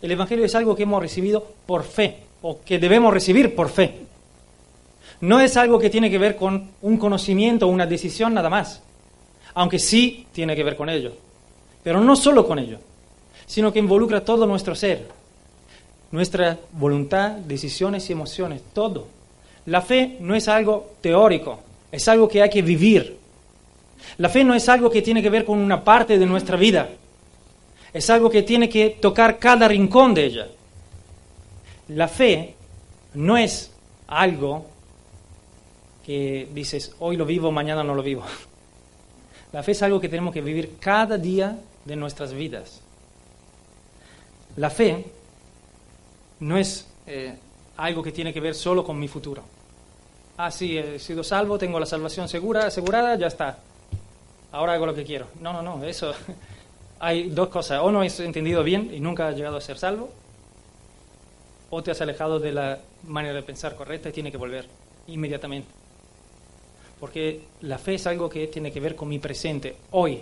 El 0.00 0.10
Evangelio 0.10 0.44
es 0.44 0.54
algo 0.54 0.76
que 0.76 0.82
hemos 0.82 1.00
recibido 1.00 1.46
por 1.66 1.84
fe, 1.84 2.18
o 2.42 2.60
que 2.60 2.78
debemos 2.78 3.12
recibir 3.12 3.54
por 3.54 3.68
fe. 3.70 4.07
No 5.20 5.40
es 5.40 5.56
algo 5.56 5.78
que 5.78 5.90
tiene 5.90 6.10
que 6.10 6.18
ver 6.18 6.36
con 6.36 6.70
un 6.82 6.96
conocimiento 6.96 7.66
o 7.66 7.70
una 7.70 7.86
decisión 7.86 8.34
nada 8.34 8.48
más, 8.48 8.82
aunque 9.54 9.78
sí 9.78 10.26
tiene 10.32 10.54
que 10.54 10.62
ver 10.62 10.76
con 10.76 10.88
ello. 10.88 11.12
Pero 11.82 12.00
no 12.00 12.14
solo 12.14 12.46
con 12.46 12.58
ello, 12.58 12.78
sino 13.46 13.72
que 13.72 13.78
involucra 13.78 14.24
todo 14.24 14.46
nuestro 14.46 14.74
ser, 14.74 15.08
nuestra 16.12 16.58
voluntad, 16.72 17.32
decisiones 17.32 18.08
y 18.08 18.12
emociones, 18.12 18.62
todo. 18.72 19.06
La 19.66 19.82
fe 19.82 20.16
no 20.20 20.34
es 20.34 20.48
algo 20.48 20.92
teórico, 21.00 21.58
es 21.90 22.06
algo 22.08 22.28
que 22.28 22.42
hay 22.42 22.50
que 22.50 22.62
vivir. 22.62 23.18
La 24.18 24.28
fe 24.28 24.44
no 24.44 24.54
es 24.54 24.68
algo 24.68 24.90
que 24.90 25.02
tiene 25.02 25.22
que 25.22 25.30
ver 25.30 25.44
con 25.44 25.58
una 25.58 25.82
parte 25.82 26.18
de 26.18 26.26
nuestra 26.26 26.56
vida, 26.56 26.88
es 27.92 28.10
algo 28.10 28.30
que 28.30 28.42
tiene 28.42 28.68
que 28.68 28.90
tocar 28.90 29.38
cada 29.38 29.66
rincón 29.66 30.14
de 30.14 30.24
ella. 30.24 30.48
La 31.88 32.06
fe 32.06 32.54
no 33.14 33.36
es 33.36 33.72
algo 34.06 34.66
que 36.08 36.48
dices, 36.54 36.96
hoy 37.00 37.18
lo 37.18 37.26
vivo, 37.26 37.52
mañana 37.52 37.84
no 37.84 37.94
lo 37.94 38.02
vivo. 38.02 38.22
La 39.52 39.62
fe 39.62 39.72
es 39.72 39.82
algo 39.82 40.00
que 40.00 40.08
tenemos 40.08 40.32
que 40.32 40.40
vivir 40.40 40.78
cada 40.80 41.18
día 41.18 41.58
de 41.84 41.96
nuestras 41.96 42.32
vidas. 42.32 42.80
La 44.56 44.70
fe 44.70 45.04
no 46.40 46.56
es 46.56 46.88
eh, 47.06 47.36
algo 47.76 48.02
que 48.02 48.10
tiene 48.10 48.32
que 48.32 48.40
ver 48.40 48.54
solo 48.54 48.82
con 48.82 48.98
mi 48.98 49.06
futuro. 49.06 49.42
Ah, 50.38 50.50
sí, 50.50 50.78
he 50.78 50.98
sido 50.98 51.22
salvo, 51.22 51.58
tengo 51.58 51.78
la 51.78 51.84
salvación 51.84 52.26
segura, 52.26 52.68
asegurada, 52.68 53.14
ya 53.16 53.26
está. 53.26 53.58
ahora 54.50 54.72
hago 54.72 54.86
lo 54.86 54.94
que 54.94 55.04
quiero. 55.04 55.26
No, 55.42 55.52
no, 55.52 55.60
no, 55.60 55.84
eso. 55.84 56.14
Hay 57.00 57.28
dos 57.28 57.48
cosas. 57.48 57.82
O 57.82 57.92
no 57.92 58.00
has 58.00 58.18
entendido 58.20 58.64
bien 58.64 58.94
y 58.94 59.00
nunca 59.00 59.28
has 59.28 59.36
llegado 59.36 59.58
a 59.58 59.60
ser 59.60 59.76
salvo, 59.76 60.08
o 61.68 61.82
te 61.82 61.90
has 61.90 62.00
alejado 62.00 62.40
de 62.40 62.52
la 62.52 62.78
manera 63.06 63.34
de 63.34 63.42
pensar 63.42 63.76
correcta 63.76 64.08
y 64.08 64.12
tiene 64.12 64.30
que 64.30 64.38
volver 64.38 64.66
inmediatamente. 65.06 65.77
Porque 67.00 67.42
la 67.62 67.78
fe 67.78 67.94
es 67.94 68.06
algo 68.06 68.28
que 68.28 68.46
tiene 68.48 68.72
que 68.72 68.80
ver 68.80 68.96
con 68.96 69.08
mi 69.08 69.18
presente, 69.18 69.76
hoy. 69.92 70.20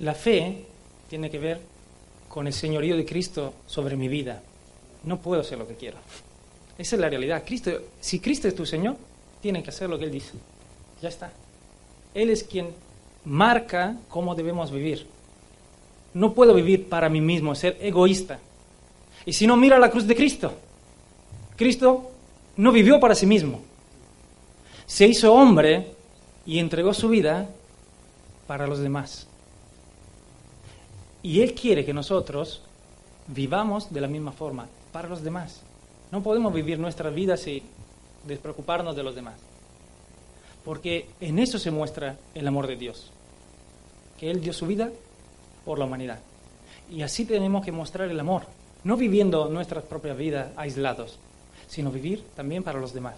La 0.00 0.14
fe 0.14 0.64
tiene 1.08 1.30
que 1.30 1.38
ver 1.38 1.60
con 2.28 2.46
el 2.46 2.52
señorío 2.52 2.96
de 2.96 3.04
Cristo 3.04 3.54
sobre 3.66 3.96
mi 3.96 4.08
vida. 4.08 4.42
No 5.04 5.20
puedo 5.20 5.40
hacer 5.40 5.58
lo 5.58 5.66
que 5.66 5.74
quiero. 5.74 5.98
Esa 6.78 6.96
es 6.96 7.00
la 7.00 7.08
realidad. 7.08 7.42
Cristo, 7.46 7.70
si 8.00 8.18
Cristo 8.18 8.48
es 8.48 8.54
tu 8.54 8.66
Señor, 8.66 8.96
tiene 9.40 9.62
que 9.62 9.70
hacer 9.70 9.88
lo 9.88 9.98
que 9.98 10.06
Él 10.06 10.10
dice. 10.10 10.32
Ya 11.00 11.08
está. 11.08 11.32
Él 12.14 12.30
es 12.30 12.44
quien 12.44 12.70
marca 13.24 13.96
cómo 14.08 14.34
debemos 14.34 14.70
vivir. 14.70 15.06
No 16.14 16.34
puedo 16.34 16.54
vivir 16.54 16.88
para 16.88 17.08
mí 17.08 17.20
mismo, 17.20 17.54
ser 17.54 17.78
egoísta. 17.80 18.38
Y 19.24 19.32
si 19.32 19.46
no, 19.46 19.56
mira 19.56 19.78
la 19.78 19.90
cruz 19.90 20.06
de 20.06 20.16
Cristo. 20.16 20.52
Cristo 21.56 22.10
no 22.56 22.72
vivió 22.72 22.98
para 23.00 23.14
sí 23.14 23.26
mismo. 23.26 23.60
Se 24.86 25.06
hizo 25.06 25.32
hombre 25.32 25.94
y 26.44 26.58
entregó 26.58 26.92
su 26.94 27.08
vida 27.08 27.48
para 28.46 28.66
los 28.66 28.80
demás. 28.80 29.26
Y 31.22 31.40
Él 31.40 31.54
quiere 31.54 31.84
que 31.84 31.94
nosotros 31.94 32.62
vivamos 33.28 33.92
de 33.92 34.00
la 34.00 34.08
misma 34.08 34.32
forma, 34.32 34.66
para 34.92 35.08
los 35.08 35.22
demás. 35.22 35.62
No 36.10 36.22
podemos 36.22 36.52
vivir 36.52 36.78
nuestras 36.78 37.14
vidas 37.14 37.46
y 37.46 37.62
despreocuparnos 38.26 38.96
de 38.96 39.02
los 39.02 39.14
demás. 39.14 39.36
Porque 40.64 41.08
en 41.20 41.38
eso 41.38 41.58
se 41.58 41.70
muestra 41.70 42.16
el 42.34 42.46
amor 42.46 42.66
de 42.66 42.76
Dios. 42.76 43.10
Que 44.18 44.30
Él 44.30 44.40
dio 44.40 44.52
su 44.52 44.66
vida 44.66 44.90
por 45.64 45.78
la 45.78 45.84
humanidad. 45.84 46.18
Y 46.90 47.02
así 47.02 47.24
tenemos 47.24 47.64
que 47.64 47.72
mostrar 47.72 48.10
el 48.10 48.20
amor. 48.20 48.42
No 48.84 48.96
viviendo 48.96 49.48
nuestras 49.48 49.84
propias 49.84 50.16
vidas 50.16 50.50
aislados, 50.56 51.18
sino 51.68 51.90
vivir 51.90 52.24
también 52.34 52.62
para 52.62 52.80
los 52.80 52.92
demás. 52.92 53.14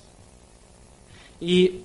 Y 1.40 1.80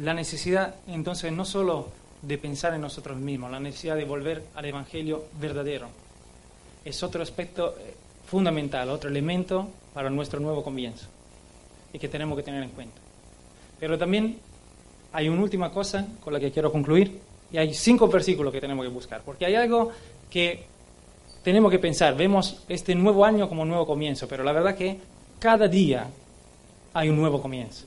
la 0.00 0.14
necesidad 0.14 0.76
entonces 0.86 1.32
no 1.32 1.44
solo 1.44 1.88
de 2.22 2.38
pensar 2.38 2.74
en 2.74 2.80
nosotros 2.80 3.18
mismos, 3.18 3.50
la 3.50 3.60
necesidad 3.60 3.96
de 3.96 4.04
volver 4.04 4.44
al 4.54 4.64
Evangelio 4.64 5.24
verdadero, 5.40 5.88
es 6.84 7.02
otro 7.02 7.22
aspecto 7.22 7.74
eh, 7.78 7.94
fundamental, 8.26 8.88
otro 8.90 9.10
elemento 9.10 9.68
para 9.92 10.08
nuestro 10.10 10.40
nuevo 10.40 10.62
comienzo 10.62 11.06
y 11.92 11.98
que 11.98 12.08
tenemos 12.08 12.36
que 12.36 12.42
tener 12.42 12.62
en 12.62 12.70
cuenta. 12.70 12.96
Pero 13.78 13.98
también 13.98 14.38
hay 15.12 15.28
una 15.28 15.42
última 15.42 15.70
cosa 15.70 16.06
con 16.22 16.32
la 16.32 16.40
que 16.40 16.50
quiero 16.50 16.72
concluir 16.72 17.20
y 17.50 17.58
hay 17.58 17.74
cinco 17.74 18.08
versículos 18.08 18.52
que 18.52 18.60
tenemos 18.60 18.84
que 18.84 18.92
buscar, 18.92 19.22
porque 19.22 19.44
hay 19.44 19.54
algo 19.54 19.90
que 20.30 20.64
tenemos 21.42 21.70
que 21.70 21.78
pensar. 21.78 22.16
Vemos 22.16 22.62
este 22.68 22.94
nuevo 22.94 23.24
año 23.24 23.48
como 23.48 23.62
un 23.62 23.68
nuevo 23.68 23.86
comienzo, 23.86 24.26
pero 24.28 24.42
la 24.44 24.52
verdad 24.52 24.76
que 24.76 24.98
cada 25.38 25.68
día 25.68 26.08
hay 26.94 27.08
un 27.08 27.16
nuevo 27.16 27.40
comienzo. 27.40 27.86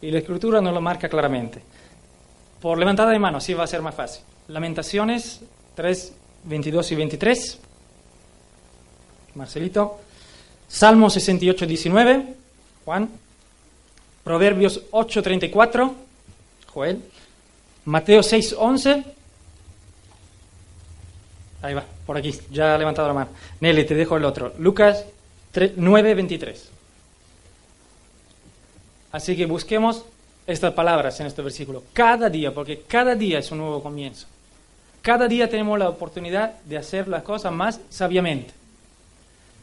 Y 0.00 0.10
la 0.10 0.18
escritura 0.18 0.60
nos 0.60 0.74
lo 0.74 0.80
marca 0.80 1.08
claramente. 1.08 1.62
Por 2.60 2.78
levantada 2.78 3.10
de 3.10 3.18
mano, 3.18 3.38
así 3.38 3.54
va 3.54 3.64
a 3.64 3.66
ser 3.66 3.82
más 3.82 3.94
fácil. 3.94 4.24
Lamentaciones 4.48 5.40
3, 5.74 6.12
22 6.44 6.92
y 6.92 6.94
23. 6.94 7.60
Marcelito. 9.34 10.00
Salmo 10.68 11.10
68, 11.10 11.66
19. 11.66 12.34
Juan. 12.84 13.10
Proverbios 14.22 14.82
8, 14.90 15.22
34. 15.22 15.94
Joel. 16.72 17.02
Mateo 17.86 18.22
6, 18.22 18.56
11. 18.58 19.04
Ahí 21.62 21.72
va, 21.72 21.84
por 22.06 22.16
aquí, 22.18 22.34
ya 22.50 22.74
ha 22.74 22.78
levantado 22.78 23.08
la 23.08 23.14
mano. 23.14 23.30
Nelly, 23.60 23.84
te 23.84 23.94
dejo 23.94 24.16
el 24.16 24.24
otro. 24.24 24.52
Lucas 24.58 25.06
9, 25.76 26.14
23. 26.14 26.70
Así 29.14 29.36
que 29.36 29.46
busquemos 29.46 30.02
estas 30.44 30.74
palabras 30.74 31.20
en 31.20 31.28
este 31.28 31.40
versículo. 31.40 31.84
Cada 31.92 32.28
día, 32.28 32.52
porque 32.52 32.80
cada 32.80 33.14
día 33.14 33.38
es 33.38 33.48
un 33.52 33.58
nuevo 33.58 33.80
comienzo. 33.80 34.26
Cada 35.02 35.28
día 35.28 35.48
tenemos 35.48 35.78
la 35.78 35.88
oportunidad 35.88 36.60
de 36.64 36.78
hacer 36.78 37.06
las 37.06 37.22
cosas 37.22 37.52
más 37.52 37.80
sabiamente. 37.90 38.52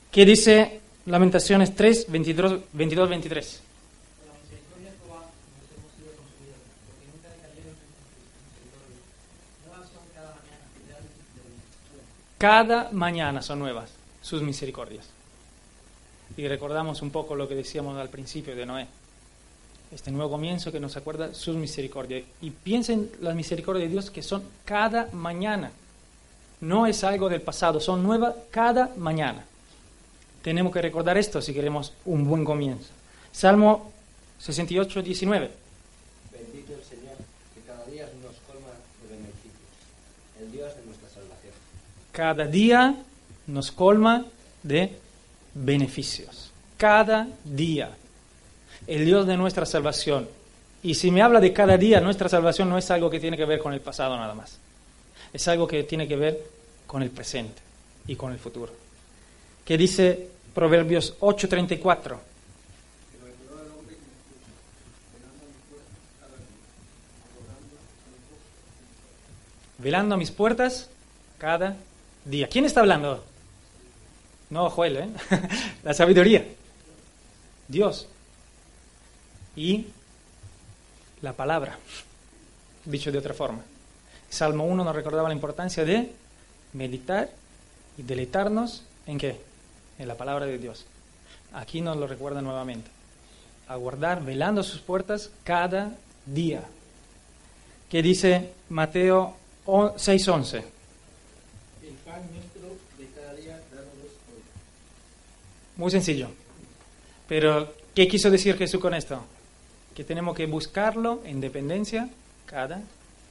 ¿Qué 0.09 0.25
dice 0.25 0.79
Lamentaciones 1.05 1.75
3, 1.75 2.05
22, 2.07 2.61
22 2.71 3.09
23? 3.09 3.61
La 4.25 4.39
misericordia 4.39 4.89
de 4.89 4.97
Jehová 4.97 5.19
nos 5.19 5.77
hemos 5.77 5.91
sido 5.97 6.11
consumidos, 6.15 6.57
porque 6.87 7.07
nunca 7.11 7.27
decayeron 7.35 7.75
sus 7.75 8.39
misericordias. 8.55 9.03
Nuevas 9.67 9.89
son 9.89 10.03
cada 10.15 10.31
mañana, 10.31 10.63
leales 10.87 11.11
y 11.11 11.33
fideles. 11.89 12.05
Cada 12.37 12.89
mañana 12.93 13.41
son 13.41 13.59
nuevas 13.59 13.91
sus 14.21 14.41
misericordias. 14.41 15.09
Y 16.37 16.47
recordamos 16.47 17.01
un 17.01 17.11
poco 17.11 17.35
lo 17.35 17.49
que 17.49 17.55
decíamos 17.55 17.97
al 17.97 18.07
principio 18.07 18.55
de 18.55 18.65
Noé. 18.65 18.87
Este 19.91 20.09
nuevo 20.09 20.31
comienzo 20.31 20.71
que 20.71 20.79
nos 20.79 20.95
acuerda 20.95 21.33
sus 21.33 21.55
misericordias. 21.57 22.23
Y 22.41 22.51
piensen 22.51 23.11
las 23.19 23.35
misericordias 23.35 23.85
de 23.85 23.91
Dios 23.91 24.09
que 24.09 24.23
son 24.23 24.43
cada 24.63 25.09
mañana. 25.11 25.71
No 26.61 26.87
es 26.87 27.03
algo 27.03 27.27
del 27.27 27.41
pasado, 27.41 27.79
son 27.81 28.01
nuevas 28.01 28.35
cada 28.51 28.91
mañana. 28.95 29.43
Tenemos 30.43 30.71
que 30.71 30.81
recordar 30.81 31.17
esto 31.17 31.41
si 31.41 31.53
queremos 31.53 31.93
un 32.05 32.25
buen 32.25 32.45
comienzo. 32.45 32.89
Salmo 33.31 33.91
68, 34.39 35.01
19. 35.01 35.51
Bendito 36.31 36.73
el 36.73 36.83
Señor, 36.83 37.15
que 37.53 37.61
cada 37.67 37.85
día 37.85 38.09
nos 38.23 38.35
colma 38.47 38.69
de 39.01 39.15
beneficios, 39.15 39.53
el 40.39 40.51
Dios 40.51 40.75
de 40.75 40.85
nuestra 40.85 41.09
salvación. 41.09 41.53
Cada 42.11 42.45
día 42.45 42.95
nos 43.47 43.71
colma 43.71 44.25
de 44.63 44.97
beneficios. 45.53 46.51
Cada 46.77 47.27
día. 47.43 47.91
El 48.91 49.05
Dios 49.05 49.25
de 49.25 49.37
nuestra 49.37 49.65
salvación. 49.65 50.27
Y 50.83 50.95
si 50.95 51.11
me 51.11 51.21
habla 51.21 51.39
de 51.39 51.53
cada 51.53 51.77
día, 51.77 52.01
nuestra 52.01 52.27
salvación 52.27 52.67
no 52.67 52.77
es 52.77 52.91
algo 52.91 53.09
que 53.09 53.21
tiene 53.21 53.37
que 53.37 53.45
ver 53.45 53.59
con 53.59 53.71
el 53.71 53.79
pasado 53.79 54.17
nada 54.17 54.33
más. 54.33 54.57
Es 55.31 55.47
algo 55.47 55.65
que 55.65 55.83
tiene 55.83 56.09
que 56.09 56.17
ver 56.17 56.43
con 56.87 57.01
el 57.01 57.09
presente 57.09 57.61
y 58.05 58.17
con 58.17 58.33
el 58.33 58.37
futuro. 58.37 58.73
¿Qué 59.63 59.77
dice 59.77 60.27
Proverbios 60.53 61.15
8:34? 61.21 62.17
Velando 69.77 70.15
a 70.15 70.17
mis 70.17 70.31
puertas 70.31 70.89
cada 71.37 71.77
día. 72.25 72.49
¿Quién 72.49 72.65
está 72.65 72.81
hablando? 72.81 73.23
No, 74.49 74.69
Joel, 74.69 74.97
¿eh? 74.97 75.09
La 75.85 75.93
sabiduría. 75.93 76.45
Dios. 77.69 78.09
Y 79.55 79.87
la 81.21 81.33
palabra, 81.33 81.77
dicho 82.85 83.11
de 83.11 83.17
otra 83.17 83.33
forma. 83.33 83.63
Salmo 84.29 84.65
1 84.65 84.83
nos 84.83 84.95
recordaba 84.95 85.27
la 85.27 85.35
importancia 85.35 85.83
de 85.83 86.11
meditar 86.73 87.29
y 87.97 88.03
deleitarnos 88.03 88.83
en 89.05 89.17
qué? 89.17 89.37
En 89.99 90.07
la 90.07 90.15
palabra 90.15 90.45
de 90.45 90.57
Dios. 90.57 90.85
Aquí 91.53 91.81
nos 91.81 91.97
lo 91.97 92.07
recuerda 92.07 92.41
nuevamente. 92.41 92.89
Aguardar, 93.67 94.23
velando 94.23 94.63
sus 94.63 94.79
puertas 94.79 95.29
cada 95.43 95.91
día. 96.25 96.63
¿Qué 97.89 98.01
dice 98.01 98.53
Mateo 98.69 99.35
6:11? 99.65 100.63
El 101.83 101.93
pan 102.05 102.21
nuestro 102.33 102.69
de 102.97 103.05
cada 103.13 103.33
día, 103.33 103.55
hoy. 103.55 104.41
Muy 105.75 105.91
sencillo. 105.91 106.29
Pero, 107.27 107.73
¿qué 107.93 108.07
quiso 108.07 108.29
decir 108.29 108.57
Jesús 108.57 108.79
con 108.79 108.93
esto? 108.93 109.21
Que 109.95 110.03
tenemos 110.03 110.35
que 110.35 110.45
buscarlo 110.45 111.21
en 111.25 111.41
dependencia 111.41 112.09
cada 112.45 112.81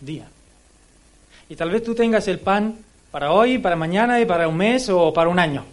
día. 0.00 0.28
Y 1.48 1.56
tal 1.56 1.70
vez 1.70 1.82
tú 1.82 1.94
tengas 1.94 2.28
el 2.28 2.38
pan 2.38 2.78
para 3.10 3.32
hoy, 3.32 3.58
para 3.58 3.76
mañana 3.76 4.20
y 4.20 4.26
para 4.26 4.46
un 4.46 4.56
mes 4.56 4.88
o 4.88 5.12
para 5.12 5.28
un 5.28 5.38
año. 5.38 5.64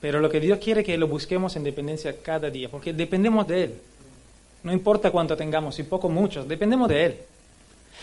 Pero 0.00 0.20
lo 0.20 0.28
que 0.28 0.40
Dios 0.40 0.58
quiere 0.58 0.80
es 0.80 0.86
que 0.86 0.98
lo 0.98 1.08
busquemos 1.08 1.56
en 1.56 1.64
dependencia 1.64 2.14
cada 2.22 2.50
día, 2.50 2.68
porque 2.68 2.92
dependemos 2.92 3.46
de 3.46 3.64
Él. 3.64 3.74
No 4.62 4.72
importa 4.72 5.10
cuánto 5.10 5.36
tengamos, 5.36 5.78
y 5.78 5.84
poco 5.84 6.08
mucho, 6.08 6.44
dependemos 6.44 6.88
de 6.88 7.04
Él. 7.04 7.16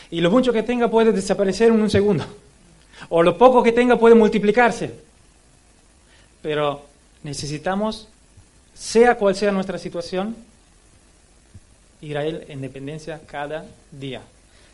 Y 0.09 0.21
lo 0.21 0.31
mucho 0.31 0.51
que 0.51 0.63
tenga 0.63 0.89
puede 0.89 1.11
desaparecer 1.11 1.69
en 1.69 1.81
un 1.81 1.89
segundo. 1.89 2.25
O 3.09 3.21
lo 3.21 3.37
poco 3.37 3.61
que 3.61 3.71
tenga 3.71 3.97
puede 3.97 4.15
multiplicarse. 4.15 4.91
Pero 6.41 6.81
necesitamos, 7.23 8.07
sea 8.73 9.15
cual 9.15 9.35
sea 9.35 9.51
nuestra 9.51 9.77
situación, 9.77 10.35
Él 12.11 12.45
en 12.49 12.61
dependencia 12.61 13.21
cada 13.25 13.65
día. 13.91 14.21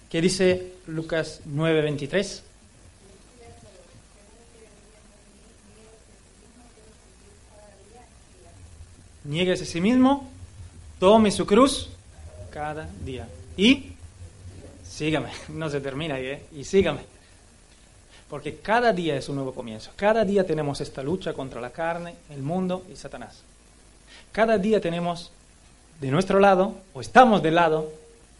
¿Qué 0.09 0.21
dice 0.21 0.73
Lucas 0.87 1.41
9:23? 1.45 2.41
Niegues 9.25 9.61
a 9.61 9.65
sí 9.65 9.79
mismo, 9.79 10.27
tome 10.99 11.29
su 11.29 11.45
cruz 11.45 11.89
cada 12.49 12.89
día 13.05 13.27
Y 13.57 13.91
sígame, 14.83 15.29
no 15.49 15.69
se 15.69 15.81
termina 15.81 16.15
ahí, 16.15 16.25
¿eh? 16.25 16.45
Y 16.55 16.63
sígame. 16.63 17.01
Porque 18.27 18.57
cada 18.57 18.91
día 18.93 19.15
es 19.15 19.29
un 19.29 19.35
nuevo 19.35 19.53
comienzo. 19.53 19.91
Cada 19.95 20.25
día 20.25 20.45
tenemos 20.45 20.81
esta 20.81 21.03
lucha 21.03 21.33
contra 21.33 21.61
la 21.61 21.71
carne, 21.71 22.15
el 22.29 22.41
mundo 22.41 22.85
y 22.91 22.95
Satanás. 22.95 23.43
Cada 24.31 24.57
día 24.57 24.79
tenemos 24.81 25.31
de 25.99 26.11
nuestro 26.11 26.39
lado, 26.39 26.75
o 26.93 27.01
estamos 27.01 27.43
del 27.43 27.55
lado 27.55 27.91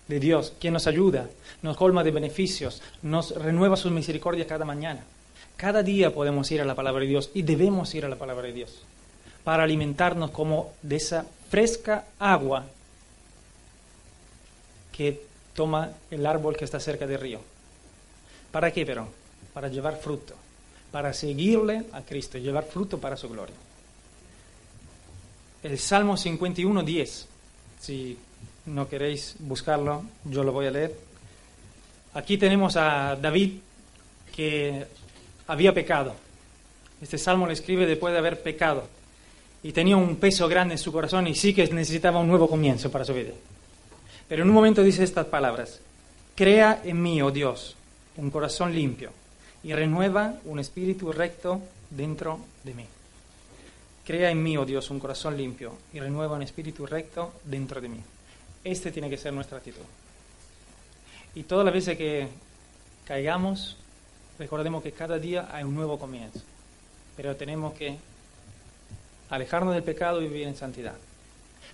de 0.07 0.19
Dios, 0.19 0.53
quien 0.59 0.73
nos 0.73 0.87
ayuda, 0.87 1.29
nos 1.61 1.77
colma 1.77 2.03
de 2.03 2.11
beneficios, 2.11 2.81
nos 3.01 3.31
renueva 3.31 3.75
su 3.77 3.89
misericordia 3.91 4.47
cada 4.47 4.65
mañana. 4.65 5.03
Cada 5.57 5.83
día 5.83 6.13
podemos 6.13 6.49
ir 6.51 6.61
a 6.61 6.65
la 6.65 6.75
palabra 6.75 7.01
de 7.01 7.07
Dios 7.07 7.31
y 7.33 7.41
debemos 7.41 7.93
ir 7.93 8.05
a 8.05 8.09
la 8.09 8.15
palabra 8.15 8.47
de 8.47 8.53
Dios 8.53 8.81
para 9.43 9.63
alimentarnos 9.63 10.31
como 10.31 10.73
de 10.81 10.97
esa 10.97 11.25
fresca 11.49 12.05
agua 12.19 12.65
que 14.91 15.23
toma 15.53 15.91
el 16.11 16.25
árbol 16.25 16.55
que 16.55 16.65
está 16.65 16.79
cerca 16.79 17.07
del 17.07 17.19
río. 17.19 17.39
¿Para 18.51 18.71
qué, 18.71 18.85
pero? 18.85 19.07
Para 19.53 19.67
llevar 19.67 19.97
fruto, 19.97 20.33
para 20.91 21.13
seguirle 21.13 21.85
a 21.93 22.01
Cristo, 22.01 22.37
llevar 22.37 22.65
fruto 22.65 22.99
para 22.99 23.17
su 23.17 23.29
gloria. 23.29 23.55
El 25.63 25.77
Salmo 25.77 26.15
51, 26.15 26.83
10, 26.83 27.27
si 27.79 28.17
no 28.65 28.87
queréis 28.87 29.35
buscarlo, 29.39 30.03
yo 30.25 30.43
lo 30.43 30.51
voy 30.51 30.67
a 30.67 30.71
leer. 30.71 30.95
Aquí 32.13 32.37
tenemos 32.37 32.75
a 32.75 33.15
David 33.15 33.59
que 34.35 34.85
había 35.47 35.73
pecado. 35.73 36.15
Este 37.01 37.17
salmo 37.17 37.45
lo 37.45 37.53
escribe 37.53 37.85
después 37.85 38.11
de 38.13 38.19
haber 38.19 38.41
pecado 38.41 38.87
y 39.63 39.71
tenía 39.71 39.97
un 39.97 40.17
peso 40.17 40.47
grande 40.47 40.75
en 40.75 40.77
su 40.77 40.91
corazón 40.91 41.27
y 41.27 41.35
sí 41.35 41.53
que 41.53 41.67
necesitaba 41.67 42.19
un 42.19 42.27
nuevo 42.27 42.47
comienzo 42.47 42.91
para 42.91 43.05
su 43.05 43.13
vida. 43.13 43.31
Pero 44.27 44.43
en 44.43 44.49
un 44.49 44.55
momento 44.55 44.83
dice 44.83 45.03
estas 45.03 45.25
palabras, 45.25 45.79
crea 46.35 46.81
en 46.83 47.01
mí, 47.01 47.21
oh 47.21 47.31
Dios, 47.31 47.75
un 48.17 48.29
corazón 48.29 48.75
limpio 48.75 49.11
y 49.63 49.73
renueva 49.73 50.35
un 50.45 50.59
espíritu 50.59 51.11
recto 51.11 51.61
dentro 51.89 52.39
de 52.63 52.73
mí. 52.73 52.85
Crea 54.09 54.31
en 54.31 54.41
mí, 54.41 54.57
oh 54.57 54.65
Dios, 54.65 54.89
un 54.89 54.99
corazón 54.99 55.37
limpio 55.37 55.71
y 55.93 55.99
renueva 55.99 56.35
un 56.35 56.41
espíritu 56.41 56.87
recto 56.87 57.31
dentro 57.43 57.79
de 57.79 57.89
mí. 57.89 57.99
Este 58.63 58.91
tiene 58.91 59.07
que 59.07 59.17
ser 59.17 59.31
nuestra 59.31 59.59
actitud. 59.59 59.83
Y 61.35 61.43
todas 61.43 61.63
las 61.63 61.75
veces 61.75 61.95
que 61.95 62.27
caigamos, 63.05 63.77
recordemos 64.39 64.81
que 64.81 64.93
cada 64.93 65.19
día 65.19 65.49
hay 65.51 65.63
un 65.63 65.75
nuevo 65.75 65.99
comienzo. 65.99 66.39
Pero 67.15 67.35
tenemos 67.35 67.75
que 67.75 67.97
alejarnos 69.29 69.75
del 69.75 69.83
pecado 69.83 70.19
y 70.23 70.27
vivir 70.27 70.47
en 70.47 70.55
santidad. 70.55 70.95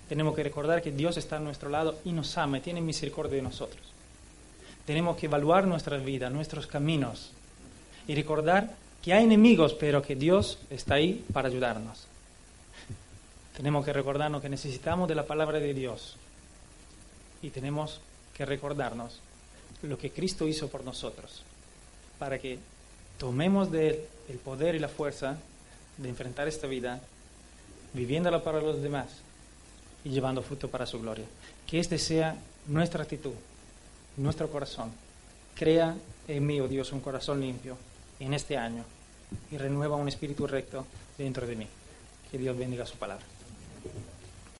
Tenemos 0.06 0.36
que 0.36 0.42
recordar 0.42 0.82
que 0.82 0.92
Dios 0.92 1.16
está 1.16 1.38
a 1.38 1.40
nuestro 1.40 1.70
lado 1.70 1.98
y 2.04 2.12
nos 2.12 2.36
ama, 2.36 2.60
tiene 2.60 2.82
misericordia 2.82 3.36
de 3.36 3.42
nosotros. 3.44 3.80
Tenemos 4.84 5.16
que 5.16 5.24
evaluar 5.24 5.66
nuestras 5.66 6.04
vidas, 6.04 6.30
nuestros 6.30 6.66
caminos 6.66 7.30
y 8.06 8.14
recordar 8.14 8.74
que 9.02 9.14
hay 9.14 9.24
enemigos, 9.24 9.72
pero 9.72 10.02
que 10.02 10.16
Dios 10.16 10.58
está 10.68 10.96
ahí 10.96 11.24
para 11.32 11.48
ayudarnos. 11.48 12.08
Tenemos 13.56 13.84
que 13.84 13.92
recordarnos 13.92 14.42
que 14.42 14.48
necesitamos 14.48 15.08
de 15.08 15.14
la 15.14 15.26
palabra 15.26 15.58
de 15.58 15.72
Dios 15.72 16.16
y 17.42 17.50
tenemos 17.50 18.00
que 18.36 18.44
recordarnos 18.44 19.20
lo 19.82 19.98
que 19.98 20.10
Cristo 20.10 20.46
hizo 20.46 20.68
por 20.68 20.84
nosotros, 20.84 21.42
para 22.18 22.38
que 22.38 22.58
tomemos 23.18 23.70
de 23.70 23.88
Él 23.88 24.00
el 24.28 24.38
poder 24.38 24.74
y 24.74 24.78
la 24.78 24.88
fuerza 24.88 25.36
de 25.98 26.08
enfrentar 26.08 26.48
esta 26.48 26.66
vida, 26.66 27.00
viviéndola 27.94 28.42
para 28.42 28.60
los 28.60 28.82
demás 28.82 29.06
y 30.04 30.10
llevando 30.10 30.42
fruto 30.42 30.68
para 30.68 30.86
su 30.86 31.00
gloria. 31.00 31.24
Que 31.66 31.78
este 31.78 31.98
sea 31.98 32.36
nuestra 32.66 33.02
actitud, 33.04 33.34
nuestro 34.16 34.50
corazón. 34.50 34.92
Crea 35.54 35.96
en 36.28 36.46
mí, 36.46 36.60
oh 36.60 36.68
Dios, 36.68 36.92
un 36.92 37.00
corazón 37.00 37.40
limpio 37.40 37.76
en 38.20 38.34
este 38.34 38.56
año 38.56 38.84
y 39.50 39.56
renueva 39.56 39.96
un 39.96 40.08
espíritu 40.08 40.46
recto 40.46 40.84
dentro 41.16 41.46
de 41.46 41.56
mí. 41.56 41.66
Que 42.30 42.38
Dios 42.38 42.56
bendiga 42.58 42.84
su 42.84 42.96
palabra. 42.96 43.24